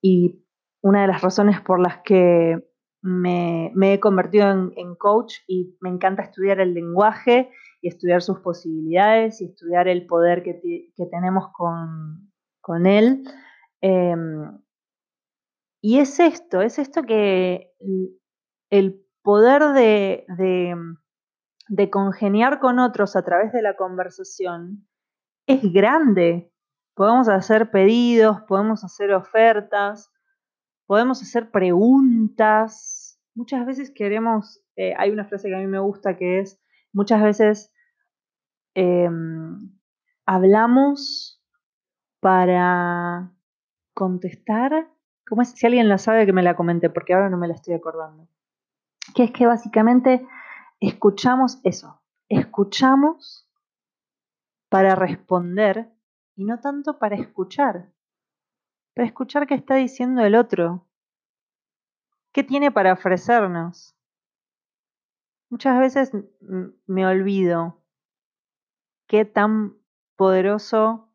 Y 0.00 0.44
una 0.82 1.02
de 1.02 1.08
las 1.08 1.22
razones 1.22 1.60
por 1.60 1.80
las 1.80 1.98
que 2.04 2.58
me, 3.04 3.70
he 3.92 4.00
convertido 4.00 4.48
en, 4.48 4.94
coach 4.96 5.34
y 5.46 5.76
me 5.80 5.90
encanta 5.90 6.22
estudiar 6.22 6.58
el 6.60 6.72
lenguaje 6.72 7.50
y 7.82 7.88
estudiar 7.88 8.22
sus 8.22 8.40
posibilidades 8.40 9.42
y 9.42 9.44
estudiar 9.44 9.88
el 9.88 10.06
poder 10.06 10.42
que, 10.42 10.88
tenemos 11.10 11.48
con, 11.52 12.86
él. 12.86 13.24
Em, 13.82 14.58
y 15.82 15.98
es 15.98 16.18
esto, 16.18 16.62
es 16.62 16.78
esto 16.78 17.02
que 17.02 17.74
el 18.70 19.04
poder 19.22 19.74
de, 19.74 20.24
de, 21.68 21.90
congeniar 21.90 22.58
con 22.58 22.78
otros 22.78 23.16
a 23.16 23.22
través 23.22 23.52
de 23.52 23.60
la 23.60 23.76
conversación 23.76 24.88
es 25.46 25.60
grande. 25.74 26.50
Podemos 26.94 27.28
hacer 27.28 27.70
pedidos, 27.70 28.40
podemos 28.48 28.82
hacer 28.82 29.12
ofertas, 29.12 30.10
podemos 30.86 31.22
hacer 31.22 31.50
preguntas. 31.50 32.93
Muchas 33.34 33.66
veces 33.66 33.90
queremos, 33.90 34.62
eh, 34.76 34.94
hay 34.96 35.10
una 35.10 35.24
frase 35.24 35.48
que 35.48 35.54
a 35.54 35.58
mí 35.58 35.66
me 35.66 35.80
gusta 35.80 36.16
que 36.16 36.40
es, 36.40 36.60
muchas 36.92 37.22
veces 37.22 37.72
em, 38.74 39.70
hablamos 40.26 41.42
para 42.20 43.32
contestar. 43.94 44.88
¿Cómo 45.26 45.42
es? 45.42 45.50
Si 45.50 45.66
alguien 45.66 45.88
la 45.88 45.98
sabe, 45.98 46.26
que 46.26 46.32
me 46.32 46.42
la 46.42 46.56
comente, 46.56 46.90
porque 46.90 47.14
ahora 47.14 47.30
no 47.30 47.38
me 47.38 47.48
la 47.48 47.54
estoy 47.54 47.74
acordando 47.74 48.28
que 49.14 49.24
es 49.24 49.30
que 49.32 49.46
básicamente 49.46 50.26
escuchamos 50.80 51.60
eso, 51.64 52.00
escuchamos 52.28 53.48
para 54.68 54.94
responder 54.94 55.90
y 56.36 56.44
no 56.44 56.60
tanto 56.60 56.98
para 56.98 57.16
escuchar, 57.16 57.92
para 58.94 59.06
escuchar 59.06 59.46
qué 59.46 59.54
está 59.54 59.74
diciendo 59.74 60.24
el 60.24 60.34
otro, 60.34 60.86
qué 62.34 62.42
tiene 62.42 62.72
para 62.72 62.92
ofrecernos. 62.92 63.96
Muchas 65.48 65.78
veces 65.78 66.12
me 66.86 67.06
olvido 67.06 67.80
qué 69.06 69.24
tan 69.24 69.76
poderoso 70.16 71.08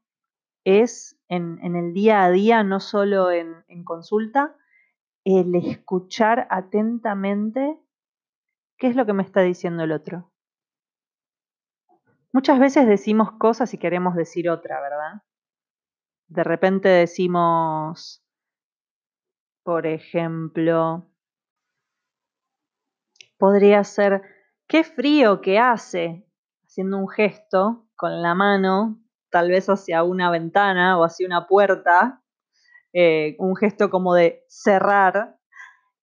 es 0.64 1.20
en, 1.28 1.60
el 1.76 1.94
día 1.94 2.24
a 2.24 2.32
día, 2.32 2.64
no 2.64 2.80
solo 2.80 3.32
en, 3.32 3.84
consulta, 3.84 4.56
el 5.26 5.56
escuchar 5.56 6.48
atentamente 6.50 7.78
qué 8.78 8.88
es 8.88 8.96
lo 8.96 9.06
que 9.06 9.14
me 9.14 9.24
está 9.24 9.42
diciendo 9.42 9.84
el 9.84 9.92
otro. 9.92 10.32
Muchas 12.32 12.60
veces 12.60 12.88
decimos 12.88 13.34
cosas 13.34 13.74
y 13.74 13.78
queremos 13.78 14.16
decir 14.16 14.50
otra, 14.50 14.80
¿verdad? 14.80 15.24
De 16.28 16.44
repente 16.44 16.88
decimos, 16.88 18.24
por 19.64 19.86
ejemplo, 19.86 21.09
podría 23.40 23.84
ser, 23.84 24.22
qué 24.68 24.84
frío 24.84 25.42
que 25.42 25.58
hace, 25.58 26.28
haciendo 26.66 26.98
un 26.98 27.10
gesto 27.10 27.88
con 27.96 28.22
la 28.22 28.36
mano, 28.36 29.02
tal 29.32 29.50
vez 29.50 29.68
hacia 29.68 30.04
una 30.04 30.30
ventana 30.30 31.00
o 31.00 31.04
hacia 31.04 31.26
una 31.26 31.48
puerta, 31.48 32.22
eh, 32.94 33.36
un 33.40 33.56
gesto 33.56 33.90
como 33.90 34.14
de 34.14 34.44
cerrar, 34.48 35.40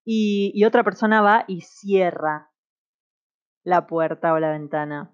y, 0.09 0.65
otra 0.65 0.85
persona 0.85 1.21
va 1.21 1.45
y 1.49 1.63
cierra 1.63 2.53
la 3.65 3.89
puerta 3.89 4.33
o 4.33 4.39
la 4.39 4.53
ventana. 4.53 5.13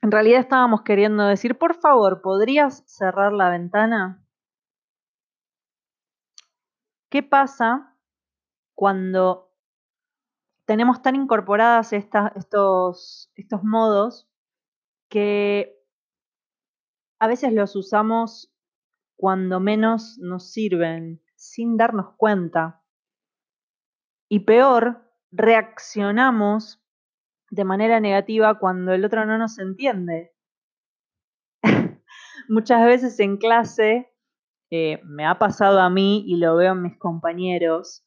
En 0.00 0.10
realidad 0.10 0.40
estábamos 0.40 0.82
queriendo 0.82 1.26
decir, 1.26 1.58
por 1.58 1.74
favor, 1.74 2.22
¿podrías 2.22 2.82
cerrar 2.86 3.32
la 3.32 3.50
ventana? 3.50 4.26
¿Qué 7.10 7.22
pasa 7.22 7.94
cuando 8.74 9.53
tenemos 10.66 11.02
tan 11.02 11.16
incorporadas 11.16 11.92
estos, 11.92 13.30
estos 13.34 13.62
modos 13.62 14.28
que 15.08 15.76
a 17.18 17.26
veces 17.26 17.52
los 17.52 17.76
usamos 17.76 18.52
cuando 19.16 19.60
menos 19.60 20.18
nos 20.18 20.50
sirven, 20.50 21.22
sin 21.36 21.76
darnos 21.76 22.14
cuenta. 22.16 22.82
Y 24.28 24.40
peor, 24.40 25.10
reaccionamos 25.30 26.82
de 27.50 27.64
manera 27.64 28.00
negativa 28.00 28.58
cuando 28.58 28.92
el 28.92 29.04
otro 29.04 29.24
no 29.26 29.38
nos 29.38 29.58
entiende. 29.58 30.34
Muchas 32.48 32.84
veces 32.84 33.20
en 33.20 33.36
clase, 33.36 34.12
eh, 34.70 35.00
me 35.04 35.24
ha 35.26 35.38
pasado 35.38 35.80
a 35.80 35.90
mí 35.90 36.24
y 36.26 36.36
lo 36.36 36.56
veo 36.56 36.72
en 36.72 36.82
mis 36.82 36.98
compañeros, 36.98 38.04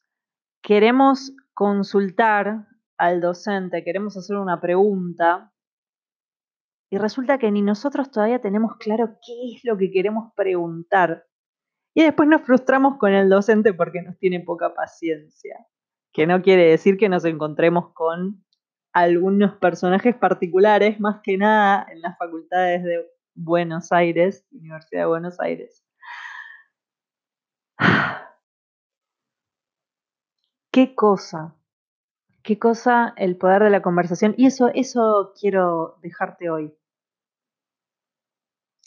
queremos 0.62 1.32
consultar 1.58 2.68
al 2.98 3.20
docente, 3.20 3.82
queremos 3.82 4.16
hacer 4.16 4.36
una 4.36 4.60
pregunta 4.60 5.52
y 6.88 6.98
resulta 6.98 7.38
que 7.38 7.50
ni 7.50 7.62
nosotros 7.62 8.12
todavía 8.12 8.40
tenemos 8.40 8.76
claro 8.76 9.18
qué 9.26 9.56
es 9.56 9.64
lo 9.64 9.76
que 9.76 9.90
queremos 9.90 10.32
preguntar. 10.36 11.26
Y 11.96 12.04
después 12.04 12.28
nos 12.28 12.42
frustramos 12.42 12.96
con 12.98 13.12
el 13.12 13.28
docente 13.28 13.74
porque 13.74 14.02
nos 14.02 14.16
tiene 14.18 14.38
poca 14.38 14.72
paciencia. 14.72 15.66
Que 16.12 16.28
no 16.28 16.42
quiere 16.42 16.70
decir 16.70 16.96
que 16.96 17.08
nos 17.08 17.24
encontremos 17.24 17.92
con 17.92 18.44
algunos 18.92 19.54
personajes 19.56 20.14
particulares, 20.14 21.00
más 21.00 21.22
que 21.24 21.38
nada 21.38 21.88
en 21.90 22.02
las 22.02 22.16
facultades 22.18 22.84
de 22.84 23.04
Buenos 23.34 23.90
Aires, 23.90 24.46
Universidad 24.52 25.00
de 25.00 25.06
Buenos 25.06 25.40
Aires. 25.40 25.84
Qué 30.78 30.94
cosa, 30.94 31.56
qué 32.44 32.56
cosa 32.56 33.12
el 33.16 33.36
poder 33.36 33.64
de 33.64 33.70
la 33.70 33.82
conversación. 33.82 34.36
Y 34.38 34.46
eso, 34.46 34.68
eso 34.74 35.32
quiero 35.36 35.98
dejarte 36.02 36.50
hoy. 36.50 36.72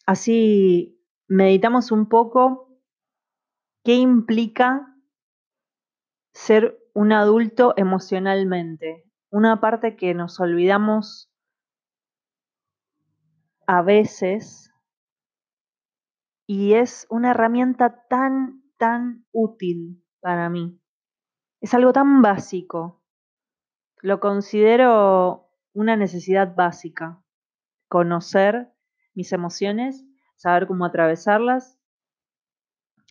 Así 0.06 1.04
meditamos 1.27 1.91
un 1.91 2.08
poco 2.08 2.80
qué 3.84 3.95
implica 3.95 4.95
ser 6.34 6.80
un 6.93 7.12
adulto 7.12 7.73
emocionalmente. 7.75 9.04
Una 9.30 9.60
parte 9.60 9.97
que 9.97 10.13
nos 10.13 10.39
olvidamos 10.39 11.30
a 13.67 13.82
veces 13.82 14.71
y 16.47 16.75
es 16.75 17.06
una 17.10 17.32
herramienta 17.32 18.08
tan, 18.08 18.63
tan 18.77 19.25
útil 19.34 20.01
para 20.21 20.49
mí. 20.49 20.80
Es 21.62 21.76
algo 21.76 21.93
tan 21.93 22.24
básico. 22.24 23.00
Lo 24.02 24.19
considero 24.19 25.47
una 25.74 25.95
necesidad 25.95 26.56
básica. 26.56 27.21
Conocer 27.88 28.74
mis 29.13 29.32
emociones, 29.32 30.04
saber 30.36 30.65
cómo 30.65 30.86
atravesarlas, 30.86 31.78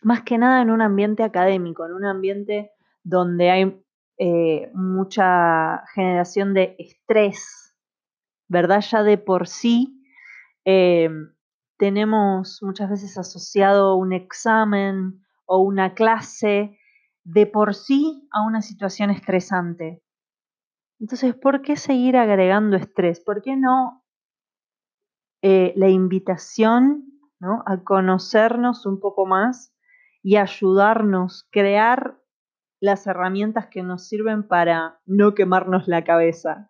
más 0.02 0.22
que 0.22 0.36
nada 0.36 0.62
en 0.62 0.70
un 0.70 0.82
ambiente 0.82 1.22
académico, 1.22 1.86
en 1.86 1.92
un 1.92 2.04
ambiente 2.06 2.72
donde 3.04 3.50
hay 3.50 3.84
eh, 4.18 4.70
mucha 4.74 5.84
generación 5.94 6.52
de 6.52 6.74
estrés, 6.78 7.76
¿verdad? 8.48 8.80
Ya 8.80 9.04
de 9.04 9.16
por 9.18 9.46
sí 9.46 10.02
eh, 10.64 11.08
tenemos 11.76 12.62
muchas 12.62 12.90
veces 12.90 13.16
asociado 13.16 13.94
un 13.94 14.12
examen 14.12 15.24
o 15.46 15.58
una 15.58 15.94
clase 15.94 16.79
de 17.32 17.46
por 17.46 17.74
sí 17.74 18.28
a 18.32 18.42
una 18.42 18.60
situación 18.60 19.10
estresante. 19.10 20.02
Entonces, 20.98 21.34
¿por 21.34 21.62
qué 21.62 21.76
seguir 21.76 22.16
agregando 22.16 22.76
estrés? 22.76 23.20
¿Por 23.20 23.40
qué 23.40 23.56
no 23.56 24.04
eh, 25.42 25.72
la 25.76 25.88
invitación 25.88 27.06
a 27.64 27.82
conocernos 27.82 28.84
un 28.84 29.00
poco 29.00 29.24
más 29.24 29.74
y 30.22 30.36
ayudarnos, 30.36 31.48
crear 31.50 32.20
las 32.80 33.06
herramientas 33.06 33.68
que 33.68 33.82
nos 33.82 34.08
sirven 34.08 34.46
para 34.46 35.00
no 35.06 35.34
quemarnos 35.34 35.88
la 35.88 36.04
cabeza. 36.04 36.68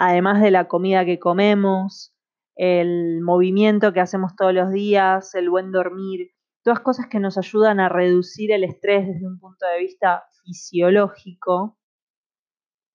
además 0.00 0.40
de 0.40 0.52
la 0.52 0.68
comida 0.68 1.04
que 1.04 1.18
comemos, 1.18 2.14
el 2.54 3.20
movimiento 3.20 3.92
que 3.92 4.00
hacemos 4.00 4.36
todos 4.36 4.54
los 4.54 4.70
días, 4.70 5.34
el 5.34 5.50
buen 5.50 5.72
dormir, 5.72 6.37
todas 6.68 6.80
cosas 6.80 7.06
que 7.06 7.18
nos 7.18 7.38
ayudan 7.38 7.80
a 7.80 7.88
reducir 7.88 8.52
el 8.52 8.62
estrés 8.62 9.06
desde 9.06 9.26
un 9.26 9.38
punto 9.38 9.64
de 9.64 9.78
vista 9.78 10.24
fisiológico. 10.44 11.78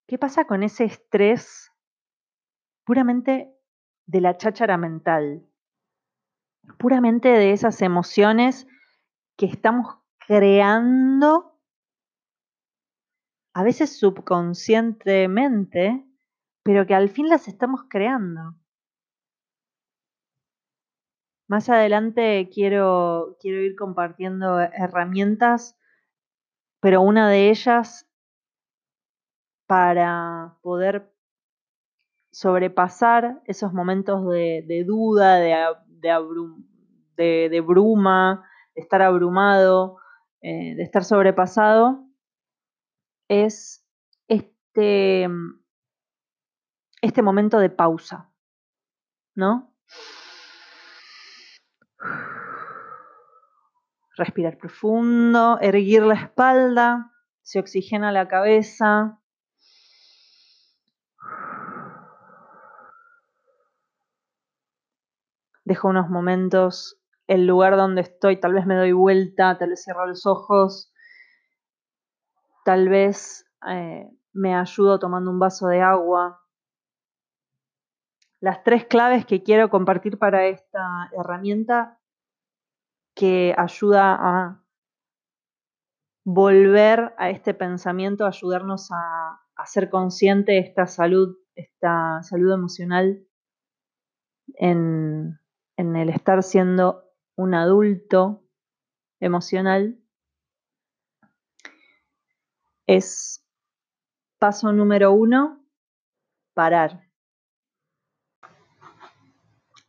¿Qué 0.08 0.20
pasa 0.20 0.46
con 0.46 0.62
ese 0.62 0.84
estrés 0.84 1.72
puramente 2.86 3.52
de 4.06 4.22
la 4.22 4.38
cháchara 4.38 4.78
mental? 4.78 5.50
Puramente 6.78 7.30
de 7.30 7.52
esas 7.52 7.82
emociones 7.82 8.68
que 9.38 9.48
estamos 9.48 9.88
creando, 10.28 11.60
a 13.56 13.64
veces 13.64 13.98
subconscientemente, 13.98 16.06
pero 16.62 16.86
que 16.86 16.94
al 16.94 17.10
fin 17.10 17.28
las 17.28 17.48
estamos 17.48 17.86
creando. 17.90 18.56
Más 21.54 21.70
adelante 21.70 22.50
quiero, 22.52 23.38
quiero 23.40 23.62
ir 23.62 23.76
compartiendo 23.76 24.60
herramientas, 24.60 25.78
pero 26.80 27.04
una 27.04 27.30
de 27.30 27.52
ellas 27.52 28.10
para 29.68 30.58
poder 30.64 31.14
sobrepasar 32.32 33.44
esos 33.46 33.72
momentos 33.72 34.28
de, 34.28 34.84
duda, 34.88 35.36
de, 35.36 37.62
bruma, 37.62 38.50
de 38.74 38.82
estar 38.82 39.04
abrumado, 39.04 39.98
eh, 40.42 40.74
de 40.76 40.82
estar 40.82 41.04
sobrepasado, 41.04 42.04
es 43.28 43.86
este, 44.28 45.28
este 47.04 47.22
momento 47.22 47.60
de 47.60 47.70
pausa, 47.70 48.32
¿no? 49.36 49.72
Respirar 54.16 54.58
profundo, 54.58 55.58
erguir 55.60 56.04
la 56.04 56.14
espalda, 56.14 57.12
se 57.42 57.60
oxigena 57.60 58.12
la 58.12 58.28
cabeza. 58.28 59.20
Dejo 65.66 65.88
unos 65.88 66.10
momentos 66.10 67.00
el 67.28 67.48
lugar 67.48 67.78
donde 67.78 68.02
estoy, 68.02 68.40
tal 68.40 68.54
vez 68.54 68.66
me 68.66 68.76
doy 68.76 68.92
vuelta, 68.92 69.58
tal 69.58 69.70
vez 69.70 69.84
cierro 69.84 70.06
los 70.06 70.26
ojos, 70.26 70.94
tal 72.66 72.90
vez 72.90 73.46
eh, 73.68 74.10
me 74.34 74.56
ayudo 74.56 75.00
tomando 75.00 75.32
un 75.32 75.40
vaso 75.40 75.68
de 75.68 75.82
agua. 75.82 76.43
Las 78.44 78.62
tres 78.62 78.86
claves 78.88 79.26
que 79.26 79.42
quiero 79.42 79.70
compartir 79.70 80.20
para 80.20 80.48
esta 80.48 81.10
herramienta 81.18 82.02
que 83.16 83.56
ayuda 83.58 84.18
a 84.20 84.66
volver 86.26 87.14
a 87.18 87.30
este 87.30 87.54
pensamiento, 87.54 88.26
ayudarnos 88.26 88.90
a, 88.92 89.40
ser 89.66 89.90
consciente 89.90 90.52
de 90.52 90.60
esta 90.60 90.88
salud, 90.88 91.38
esta 91.56 92.22
salud 92.24 92.52
emocional 92.52 93.26
en, 94.56 95.40
en 95.78 95.96
el 95.96 96.10
estar 96.10 96.44
siendo 96.44 97.06
un 97.38 97.54
adulto 97.54 98.44
emocional, 99.22 100.04
es 102.88 103.42
paso 104.38 104.74
número 104.74 105.14
uno, 105.14 105.66
parar. 106.54 107.13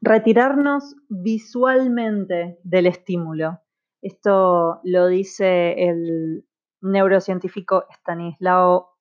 Retirarnos 0.07 0.97
visualmente 1.09 2.59
del 2.63 2.87
estímulo. 2.87 3.63
Esto 4.03 4.81
lo 4.85 5.07
dice 5.07 5.89
el 5.89 6.47
neurocientífico 6.83 7.87
Stanislao 7.91 8.99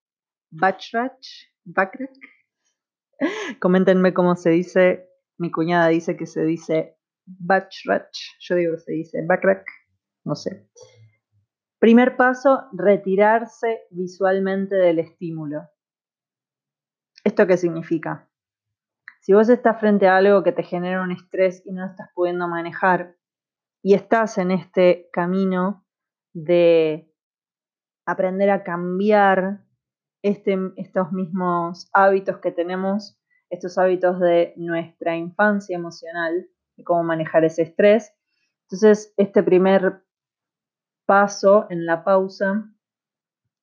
Bachrach. 0.49 1.27
Coméntenme 3.59 4.13
cómo 4.13 4.37
se 4.37 4.51
dice. 4.51 5.09
Mi 5.37 5.51
cuñada 5.51 5.89
dice 5.89 6.15
que 6.15 6.25
se 6.25 6.45
dice 6.45 6.97
Bachrach. 7.25 8.17
Yo 8.39 8.55
digo 8.55 8.75
que 8.75 8.79
se 8.79 8.93
dice 8.93 9.25
Bachrach. 9.27 9.65
No 10.23 10.35
sé. 10.35 10.69
Primer 11.79 12.15
paso, 12.15 12.69
retirarse 12.71 13.81
visualmente 13.91 14.77
del 14.77 14.99
estímulo. 14.99 15.63
¿Esto 17.25 17.45
qué 17.45 17.57
significa? 17.57 18.29
Si 19.23 19.31
vos 19.31 19.47
estás 19.47 19.79
frente 19.79 20.05
a 20.05 20.17
algo 20.17 20.43
que 20.43 20.51
te 20.51 20.63
genera 20.63 21.01
un 21.01 21.13
estrés 21.13 21.65
y 21.65 21.71
no 21.71 21.86
estás 21.86 22.09
pudiendo 22.13 22.45
manejar 22.49 23.15
y 23.81 23.93
estás 23.93 24.38
en 24.38 24.51
este 24.51 25.07
camino 25.13 25.86
de 26.33 27.09
aprender 28.05 28.49
a 28.49 28.65
cambiar 28.65 29.63
este, 30.23 30.57
estos 30.75 31.13
mismos 31.13 31.89
hábitos 31.93 32.39
que 32.39 32.51
tenemos, 32.51 33.17
estos 33.49 33.77
hábitos 33.77 34.19
de 34.19 34.53
nuestra 34.57 35.15
infancia 35.15 35.77
emocional, 35.77 36.49
de 36.75 36.83
cómo 36.83 37.03
manejar 37.03 37.45
ese 37.45 37.62
estrés. 37.62 38.13
Entonces, 38.63 39.13
este 39.15 39.41
primer 39.41 40.03
paso 41.05 41.65
en 41.69 41.86
la 41.86 42.03
pausa 42.03 42.69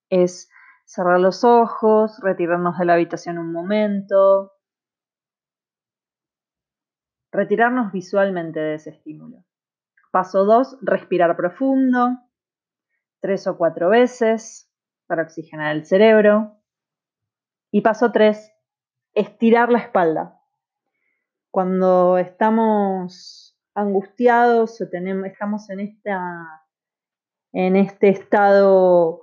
es 0.09 0.49
cerrar 0.87 1.20
los 1.20 1.44
ojos, 1.44 2.18
retirarnos 2.23 2.79
de 2.79 2.87
la 2.87 2.94
habitación 2.94 3.37
un 3.37 3.53
momento, 3.53 4.53
retirarnos 7.33 7.93
visualmente 7.93 8.61
de 8.61 8.75
ese 8.75 8.90
estímulo. 8.90 9.45
Paso 10.11 10.45
2, 10.45 10.79
respirar 10.83 11.37
profundo, 11.37 12.19
tres 13.21 13.47
o 13.47 13.57
cuatro 13.57 13.90
veces 13.90 14.69
para 15.07 15.23
oxigenar 15.23 15.77
el 15.77 15.85
cerebro. 15.85 16.57
Y 17.71 17.83
paso 17.83 18.11
3, 18.11 18.53
estirar 19.14 19.71
la 19.71 19.79
espalda. 19.79 20.40
Cuando 21.51 22.19
estamos 22.19 23.57
angustiados 23.75 24.81
o 24.81 24.85
estamos 25.25 25.71
en, 25.71 25.81
esta, 25.81 26.64
en 27.53 27.77
este 27.77 28.09
estado 28.09 29.21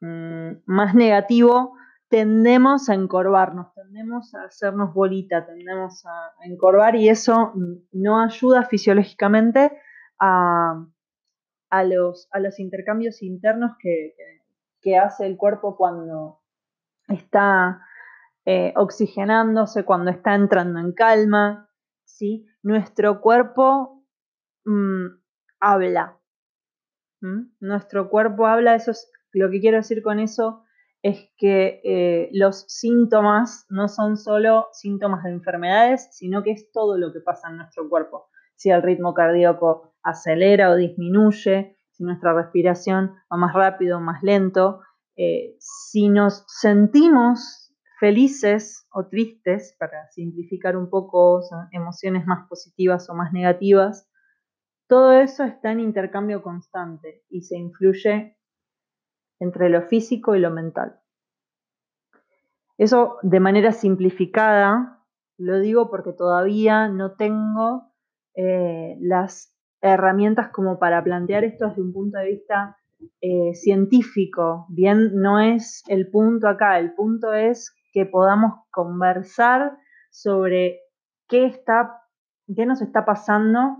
mm, 0.00 0.50
más 0.66 0.94
negativo, 0.94 1.77
tendemos 2.08 2.88
a 2.88 2.94
encorvarnos, 2.94 3.72
tendemos 3.74 4.34
a 4.34 4.44
hacernos 4.44 4.94
bolita, 4.94 5.46
tendemos 5.46 6.04
a, 6.06 6.32
encorvar 6.44 6.96
y 6.96 7.08
eso 7.08 7.52
no 7.92 8.22
ayuda 8.22 8.64
fisiológicamente 8.64 9.78
a, 10.18 10.86
los, 11.84 12.28
a 12.32 12.40
los, 12.40 12.58
intercambios 12.58 13.22
internos 13.22 13.72
que, 13.80 14.14
hace 14.98 15.26
el 15.26 15.36
cuerpo 15.36 15.76
cuando 15.76 16.40
está 17.08 17.82
eh, 18.46 18.72
oxigenándose, 18.74 19.84
cuando 19.84 20.10
está 20.10 20.34
entrando 20.34 20.80
en 20.80 20.92
calma. 20.92 21.68
¿sí? 22.04 22.46
Nuestro 22.62 23.20
cuerpo 23.20 24.02
mm, 24.64 25.08
habla. 25.60 26.18
Nuestro 27.60 28.08
cuerpo 28.08 28.46
habla, 28.46 28.76
eso 28.76 28.92
es 28.92 29.10
lo 29.32 29.50
que 29.50 29.60
quiero 29.60 29.76
decir 29.76 30.02
con 30.02 30.20
eso 30.20 30.64
es 31.02 31.30
que 31.36 31.80
eh, 31.84 32.28
los 32.32 32.64
síntomas 32.68 33.66
no 33.68 33.88
son 33.88 34.16
solo 34.16 34.68
síntomas 34.72 35.24
de 35.24 35.30
enfermedades, 35.30 36.08
sino 36.12 36.42
que 36.42 36.52
es 36.52 36.70
todo 36.72 36.98
lo 36.98 37.12
que 37.12 37.20
pasa 37.20 37.48
en 37.50 37.58
nuestro 37.58 37.88
cuerpo. 37.88 38.28
Si 38.56 38.70
el 38.70 38.82
ritmo 38.82 39.14
cardíaco 39.14 39.94
acelera 40.02 40.70
o 40.70 40.76
disminuye, 40.76 41.78
si 41.90 42.04
nuestra 42.04 42.34
respiración 42.34 43.14
va 43.32 43.36
más 43.36 43.54
rápido 43.54 43.98
o 43.98 44.00
más 44.00 44.22
lento, 44.22 44.80
eh, 45.16 45.56
si 45.58 46.08
nos 46.08 46.44
sentimos 46.46 47.74
felices 47.98 48.86
o 48.92 49.08
tristes, 49.08 49.74
para 49.78 50.08
simplificar 50.10 50.76
un 50.76 50.88
poco, 50.88 51.40
emociones 51.72 52.26
más 52.26 52.48
positivas 52.48 53.10
o 53.10 53.14
más 53.14 53.32
negativas, 53.32 54.08
todo 54.88 55.12
eso 55.12 55.44
está 55.44 55.72
en 55.72 55.80
intercambio 55.80 56.42
constante 56.42 57.24
y 57.28 57.42
se 57.42 57.58
influye 57.58 58.37
entre 59.40 59.68
lo 59.68 59.82
físico 59.82 60.34
y 60.34 60.40
lo 60.40 60.50
mental. 60.50 61.00
Eso 62.76 63.18
de 63.22 63.40
manera 63.40 63.72
simplificada, 63.72 65.04
lo 65.36 65.58
digo 65.58 65.90
porque 65.90 66.12
todavía 66.12 66.88
no 66.88 67.12
tengo 67.12 67.92
eh, 68.34 68.96
las 69.00 69.54
herramientas 69.80 70.48
como 70.50 70.78
para 70.78 71.02
plantear 71.02 71.44
esto 71.44 71.68
desde 71.68 71.82
un 71.82 71.92
punto 71.92 72.18
de 72.18 72.26
vista 72.26 72.76
eh, 73.20 73.54
científico. 73.54 74.66
Bien, 74.68 75.14
no 75.14 75.40
es 75.40 75.82
el 75.88 76.08
punto 76.08 76.48
acá, 76.48 76.78
el 76.78 76.94
punto 76.94 77.32
es 77.32 77.74
que 77.92 78.06
podamos 78.06 78.64
conversar 78.70 79.76
sobre 80.10 80.80
qué, 81.28 81.46
está, 81.46 82.02
qué 82.54 82.66
nos 82.66 82.80
está 82.80 83.04
pasando, 83.04 83.76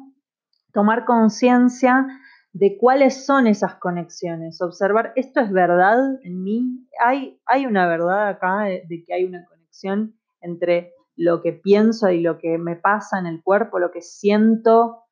tomar 0.73 1.05
conciencia 1.05 2.07
de 2.52 2.76
cuáles 2.78 3.24
son 3.24 3.46
esas 3.46 3.76
conexiones, 3.76 4.61
observar, 4.62 5.12
esto 5.16 5.40
es 5.40 5.52
verdad 5.52 6.18
en 6.22 6.42
mí, 6.42 6.88
hay, 7.04 7.40
hay 7.46 7.66
una 7.66 7.87
verdad 7.87 8.28
acá 8.28 8.62
de, 8.62 9.04
que 9.06 9.14
hay 9.14 9.24
una 9.24 9.44
conexión 9.44 10.18
entre 10.40 10.92
lo 11.16 11.42
que 11.42 11.52
pienso 11.52 12.11
y 12.11 12.20
lo 12.20 12.38
que 12.38 12.58
me 12.58 12.76
pasa 12.76 13.18
en 13.18 13.26
el 13.26 13.42
cuerpo, 13.42 13.78
lo 13.78 13.90
que 13.90 14.00
siento, 14.00 15.04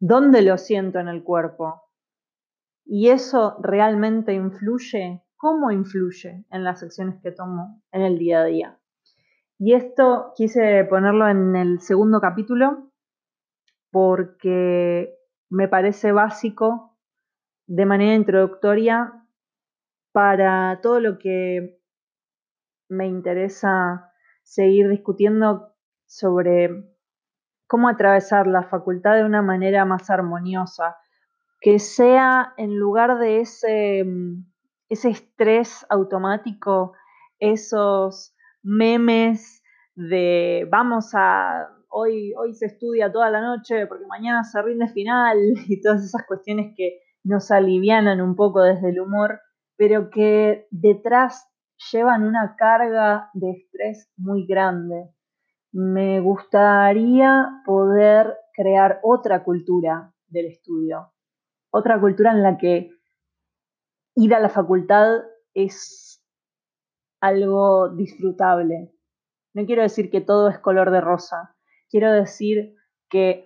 dónde 0.00 0.42
lo 0.42 0.58
siento 0.58 1.00
en 1.00 1.08
el 1.08 1.22
cuerpo. 1.22 1.82
Y 2.84 3.10
eso 3.10 3.56
realmente 3.60 4.32
influye, 4.32 5.22
¿cómo 5.36 5.70
influye 5.70 6.44
en 6.50 6.64
las 6.64 6.82
acciones 6.82 7.20
que 7.22 7.32
tomo 7.32 7.82
en 7.90 8.02
el 8.02 8.18
día 8.18 8.40
a 8.40 8.44
día? 8.44 8.80
Y 9.58 9.74
esto 9.74 10.32
quise 10.34 10.84
ponerlo 10.84 11.28
en 11.28 11.54
el 11.54 11.80
segundo 11.80 12.20
capítulo 12.20 12.90
porque 13.92 15.14
me 15.52 15.68
parece 15.68 16.12
básico 16.12 16.96
de 17.66 17.84
manera 17.84 18.14
introductoria 18.14 19.12
para 20.10 20.80
todo 20.82 20.98
lo 20.98 21.18
que 21.18 21.78
me 22.88 23.06
interesa 23.06 24.10
seguir 24.42 24.88
discutiendo 24.88 25.74
sobre 26.06 26.70
cómo 27.66 27.90
atravesar 27.90 28.46
la 28.46 28.62
facultad 28.62 29.14
de 29.14 29.24
una 29.24 29.42
manera 29.42 29.84
más 29.84 30.08
armoniosa, 30.08 30.96
que 31.60 31.78
sea 31.78 32.54
en 32.56 32.78
lugar 32.78 33.18
de 33.18 33.40
ese, 33.40 34.06
ese 34.88 35.10
estrés 35.10 35.84
automático, 35.90 36.94
esos 37.38 38.34
memes 38.62 39.62
de 39.94 40.66
vamos 40.70 41.14
a, 41.14 41.68
hoy, 41.92 42.34
se 42.54 42.66
estudia 42.66 43.12
toda 43.12 43.30
la 43.30 43.40
noche 43.40 43.86
porque 43.86 44.06
mañana 44.06 44.44
se 44.44 44.60
rinde 44.62 44.88
final 44.88 45.38
y 45.68 45.80
todas 45.80 46.04
esas 46.04 46.26
cuestiones 46.26 46.74
que 46.76 47.00
nos 47.24 47.50
alivianan 47.50 48.20
un 48.20 48.34
poco 48.34 48.62
desde 48.62 48.90
el 48.90 49.00
humor, 49.00 49.40
pero 49.76 50.10
que 50.10 50.66
detrás 50.70 51.48
llevan 51.92 52.24
una 52.24 52.56
carga 52.56 53.30
de 53.34 53.50
estrés 53.52 54.10
muy 54.16 54.46
grande. 54.46 55.10
Me 55.72 56.20
gustaría 56.20 57.62
poder 57.64 58.36
crear 58.54 59.00
otra 59.02 59.44
cultura 59.44 60.12
del 60.26 60.46
estudio, 60.46 61.12
otra 61.70 62.00
cultura 62.00 62.32
en 62.32 62.42
la 62.42 62.58
que 62.58 62.90
ir 64.14 64.34
a 64.34 64.40
la 64.40 64.48
facultad 64.48 65.22
es 65.54 66.22
algo 67.20 67.88
disfrutable. 67.90 68.92
No 69.54 69.64
quiero 69.64 69.82
decir 69.82 70.10
que 70.10 70.20
todo 70.20 70.48
es 70.48 70.58
color 70.58 70.90
de 70.90 71.00
rosa, 71.00 71.54
quiero 71.92 72.10
decir 72.10 72.74
que 73.10 73.44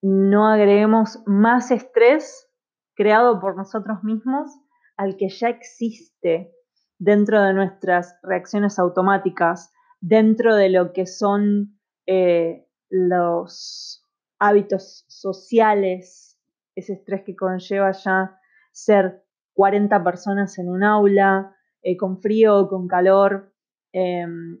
no 0.00 0.46
agreguemos 0.46 1.20
más 1.26 1.72
estrés 1.72 2.48
creado 2.94 3.40
por 3.40 3.56
nosotros 3.56 4.04
mismos 4.04 4.50
al 4.96 5.16
que 5.16 5.28
ya 5.28 5.48
existe 5.48 6.52
dentro 6.98 7.42
de 7.42 7.52
nuestras 7.52 8.16
reacciones 8.22 8.78
automáticas, 8.78 9.72
dentro 10.00 10.54
de 10.54 10.70
lo 10.70 10.92
que 10.92 11.06
son 11.06 11.78
eh, 12.06 12.66
los 12.88 14.04
hábitos 14.38 15.04
sociales, 15.08 16.38
ese 16.76 16.92
estrés 16.94 17.22
que 17.24 17.34
conlleva 17.34 17.90
ya 17.90 18.38
ser 18.70 19.24
40 19.54 20.04
personas 20.04 20.56
en 20.58 20.68
un 20.68 20.84
aula, 20.84 21.56
eh, 21.82 21.96
con 21.96 22.20
frío 22.20 22.68
con 22.68 22.86
calor, 22.86 23.52
em, 23.92 24.60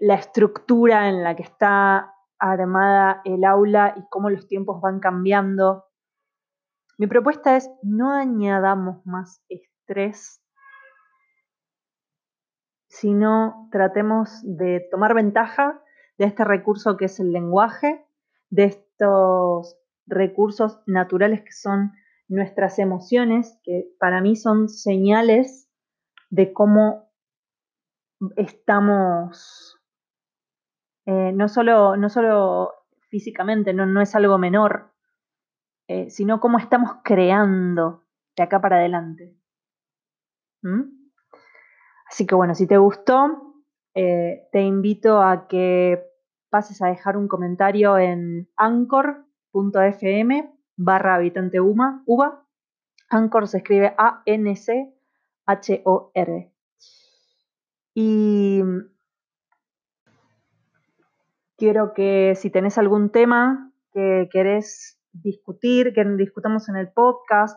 la 0.00 0.14
estructura 0.14 1.08
en 1.08 1.22
la 1.22 1.36
que 1.36 1.42
está 1.42 2.14
armada 2.38 3.22
el 3.24 3.44
aula 3.44 3.94
y 3.96 4.02
cómo 4.10 4.30
los 4.30 4.48
tiempos 4.48 4.80
van 4.80 5.00
cambiando. 5.00 5.84
Mi 6.98 7.06
propuesta 7.06 7.56
es 7.56 7.70
no 7.82 8.12
añadamos 8.12 9.04
más 9.06 9.42
estrés 9.48 10.42
sino 12.92 13.68
tratemos 13.72 14.40
de 14.42 14.86
tomar 14.90 15.14
ventaja 15.14 15.82
de 16.18 16.26
este 16.26 16.44
recurso 16.44 16.98
que 16.98 17.06
es 17.06 17.18
el 17.20 17.32
lenguaje, 17.32 18.04
de 18.50 18.64
estos 18.64 19.78
recursos 20.06 20.82
naturales 20.86 21.40
que 21.40 21.52
son 21.52 21.92
nuestras 22.28 22.78
emociones, 22.78 23.58
que 23.64 23.88
para 23.98 24.20
mí 24.20 24.36
son 24.36 24.68
señales 24.68 25.70
de 26.28 26.52
cómo 26.52 27.10
estamos, 28.36 29.71
eh, 31.06 31.32
no, 31.32 31.48
solo, 31.48 31.96
no 31.96 32.08
solo 32.08 32.72
físicamente, 33.08 33.74
no, 33.74 33.86
no 33.86 34.00
es 34.00 34.14
algo 34.14 34.38
menor, 34.38 34.92
eh, 35.88 36.10
sino 36.10 36.40
cómo 36.40 36.58
estamos 36.58 36.98
creando 37.02 38.04
de 38.36 38.42
acá 38.42 38.60
para 38.60 38.76
adelante. 38.76 39.36
¿Mm? 40.62 40.82
Así 42.08 42.26
que 42.26 42.34
bueno, 42.34 42.54
si 42.54 42.66
te 42.66 42.76
gustó, 42.76 43.54
eh, 43.94 44.48
te 44.52 44.62
invito 44.62 45.20
a 45.20 45.48
que 45.48 46.04
pases 46.50 46.82
a 46.82 46.88
dejar 46.88 47.16
un 47.16 47.28
comentario 47.28 47.98
en 47.98 48.48
anchor.fm 48.56 50.52
barra 50.76 51.14
habitante 51.16 51.60
UMA, 51.60 52.02
UBA. 52.06 52.46
Anchor 53.08 53.48
se 53.48 53.58
escribe 53.58 53.94
A-N-C-H-O-R. 53.98 54.92
Y 57.94 58.62
quiero 61.62 61.92
que 61.94 62.34
si 62.34 62.50
tenés 62.50 62.76
algún 62.76 63.12
tema 63.12 63.70
que 63.92 64.28
querés 64.32 64.98
discutir, 65.12 65.94
que 65.94 66.04
discutamos 66.16 66.68
en 66.68 66.74
el 66.74 66.90
podcast, 66.90 67.56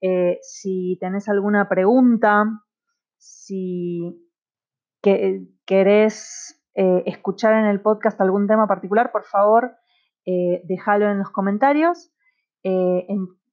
eh, 0.00 0.38
si 0.42 0.96
tenés 1.00 1.28
alguna 1.28 1.68
pregunta, 1.68 2.44
si 3.18 4.16
querés 5.02 6.62
eh, 6.76 7.02
escuchar 7.06 7.54
en 7.54 7.64
el 7.64 7.80
podcast 7.80 8.20
algún 8.20 8.46
tema 8.46 8.68
particular, 8.68 9.10
por 9.10 9.24
favor, 9.24 9.72
eh, 10.24 10.62
déjalo 10.62 11.10
en 11.10 11.18
los 11.18 11.30
comentarios. 11.30 12.12
Eh, 12.62 13.08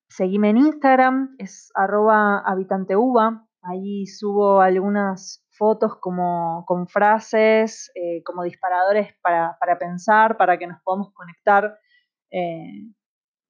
seguime 0.07 0.51
en 0.51 0.57
Instagram, 0.57 1.35
es 1.39 1.71
arroba 1.73 2.43
habitanteuva. 2.45 3.47
Ahí 3.63 4.05
subo 4.05 4.61
algunas 4.61 5.43
fotos 5.59 5.97
como 5.99 6.63
con 6.65 6.87
frases, 6.87 7.91
como 8.25 8.43
disparadores 8.43 9.13
para, 9.21 9.57
pensar, 9.77 10.37
para 10.37 10.57
que 10.57 10.65
nos 10.65 10.81
podamos 10.81 11.13
conectar 11.13 11.77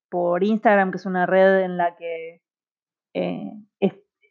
por 0.10 0.44
Instagram, 0.44 0.92
que 0.92 0.98
es 0.98 1.06
una 1.06 1.26
red 1.26 1.60
en 1.60 1.78
la 1.78 1.96
que 1.96 2.42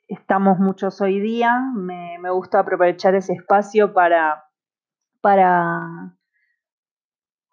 estamos 0.08 0.58
muchos 0.58 1.00
hoy 1.00 1.20
día. 1.20 1.54
Me, 1.74 2.18
gusta 2.30 2.60
aprovechar 2.60 3.14
ese 3.14 3.34
espacio 3.34 3.92
para, 3.92 4.44
para 5.20 6.16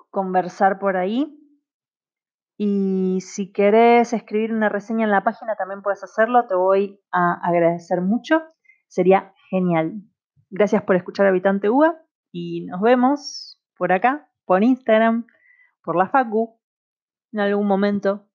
conversar 0.10 0.80
por 0.80 0.98
ahí. 0.98 1.40
Y 2.58 3.20
si 3.22 3.52
querés 3.52 4.14
escribir 4.14 4.54
una 4.54 4.70
reseña 4.70 5.04
en 5.04 5.12
la 5.12 5.24
página, 5.24 5.56
también 5.56 5.82
puedes 5.82 6.04
hacerlo. 6.04 6.48
Te 6.48 6.56
voy 6.56 7.02
a 7.12 7.34
agradecer 7.44 8.02
mucho. 8.02 8.42
Sería 8.88 9.34
genial. 9.50 10.02
Gracias 10.50 10.84
por 10.84 10.96
escuchar 10.96 11.26
Habitante 11.26 11.70
UA 11.70 12.02
y 12.32 12.66
nos 12.66 12.82
vemos 12.82 13.62
por 13.78 13.92
acá, 13.92 14.30
por 14.46 14.64
Instagram, 14.64 15.26
por 15.84 15.96
la 15.96 16.08
Facu, 16.08 16.60
en 17.32 17.40
algún 17.40 17.68
momento. 17.68 18.28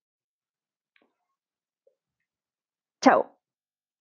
Chao. 3.00 3.39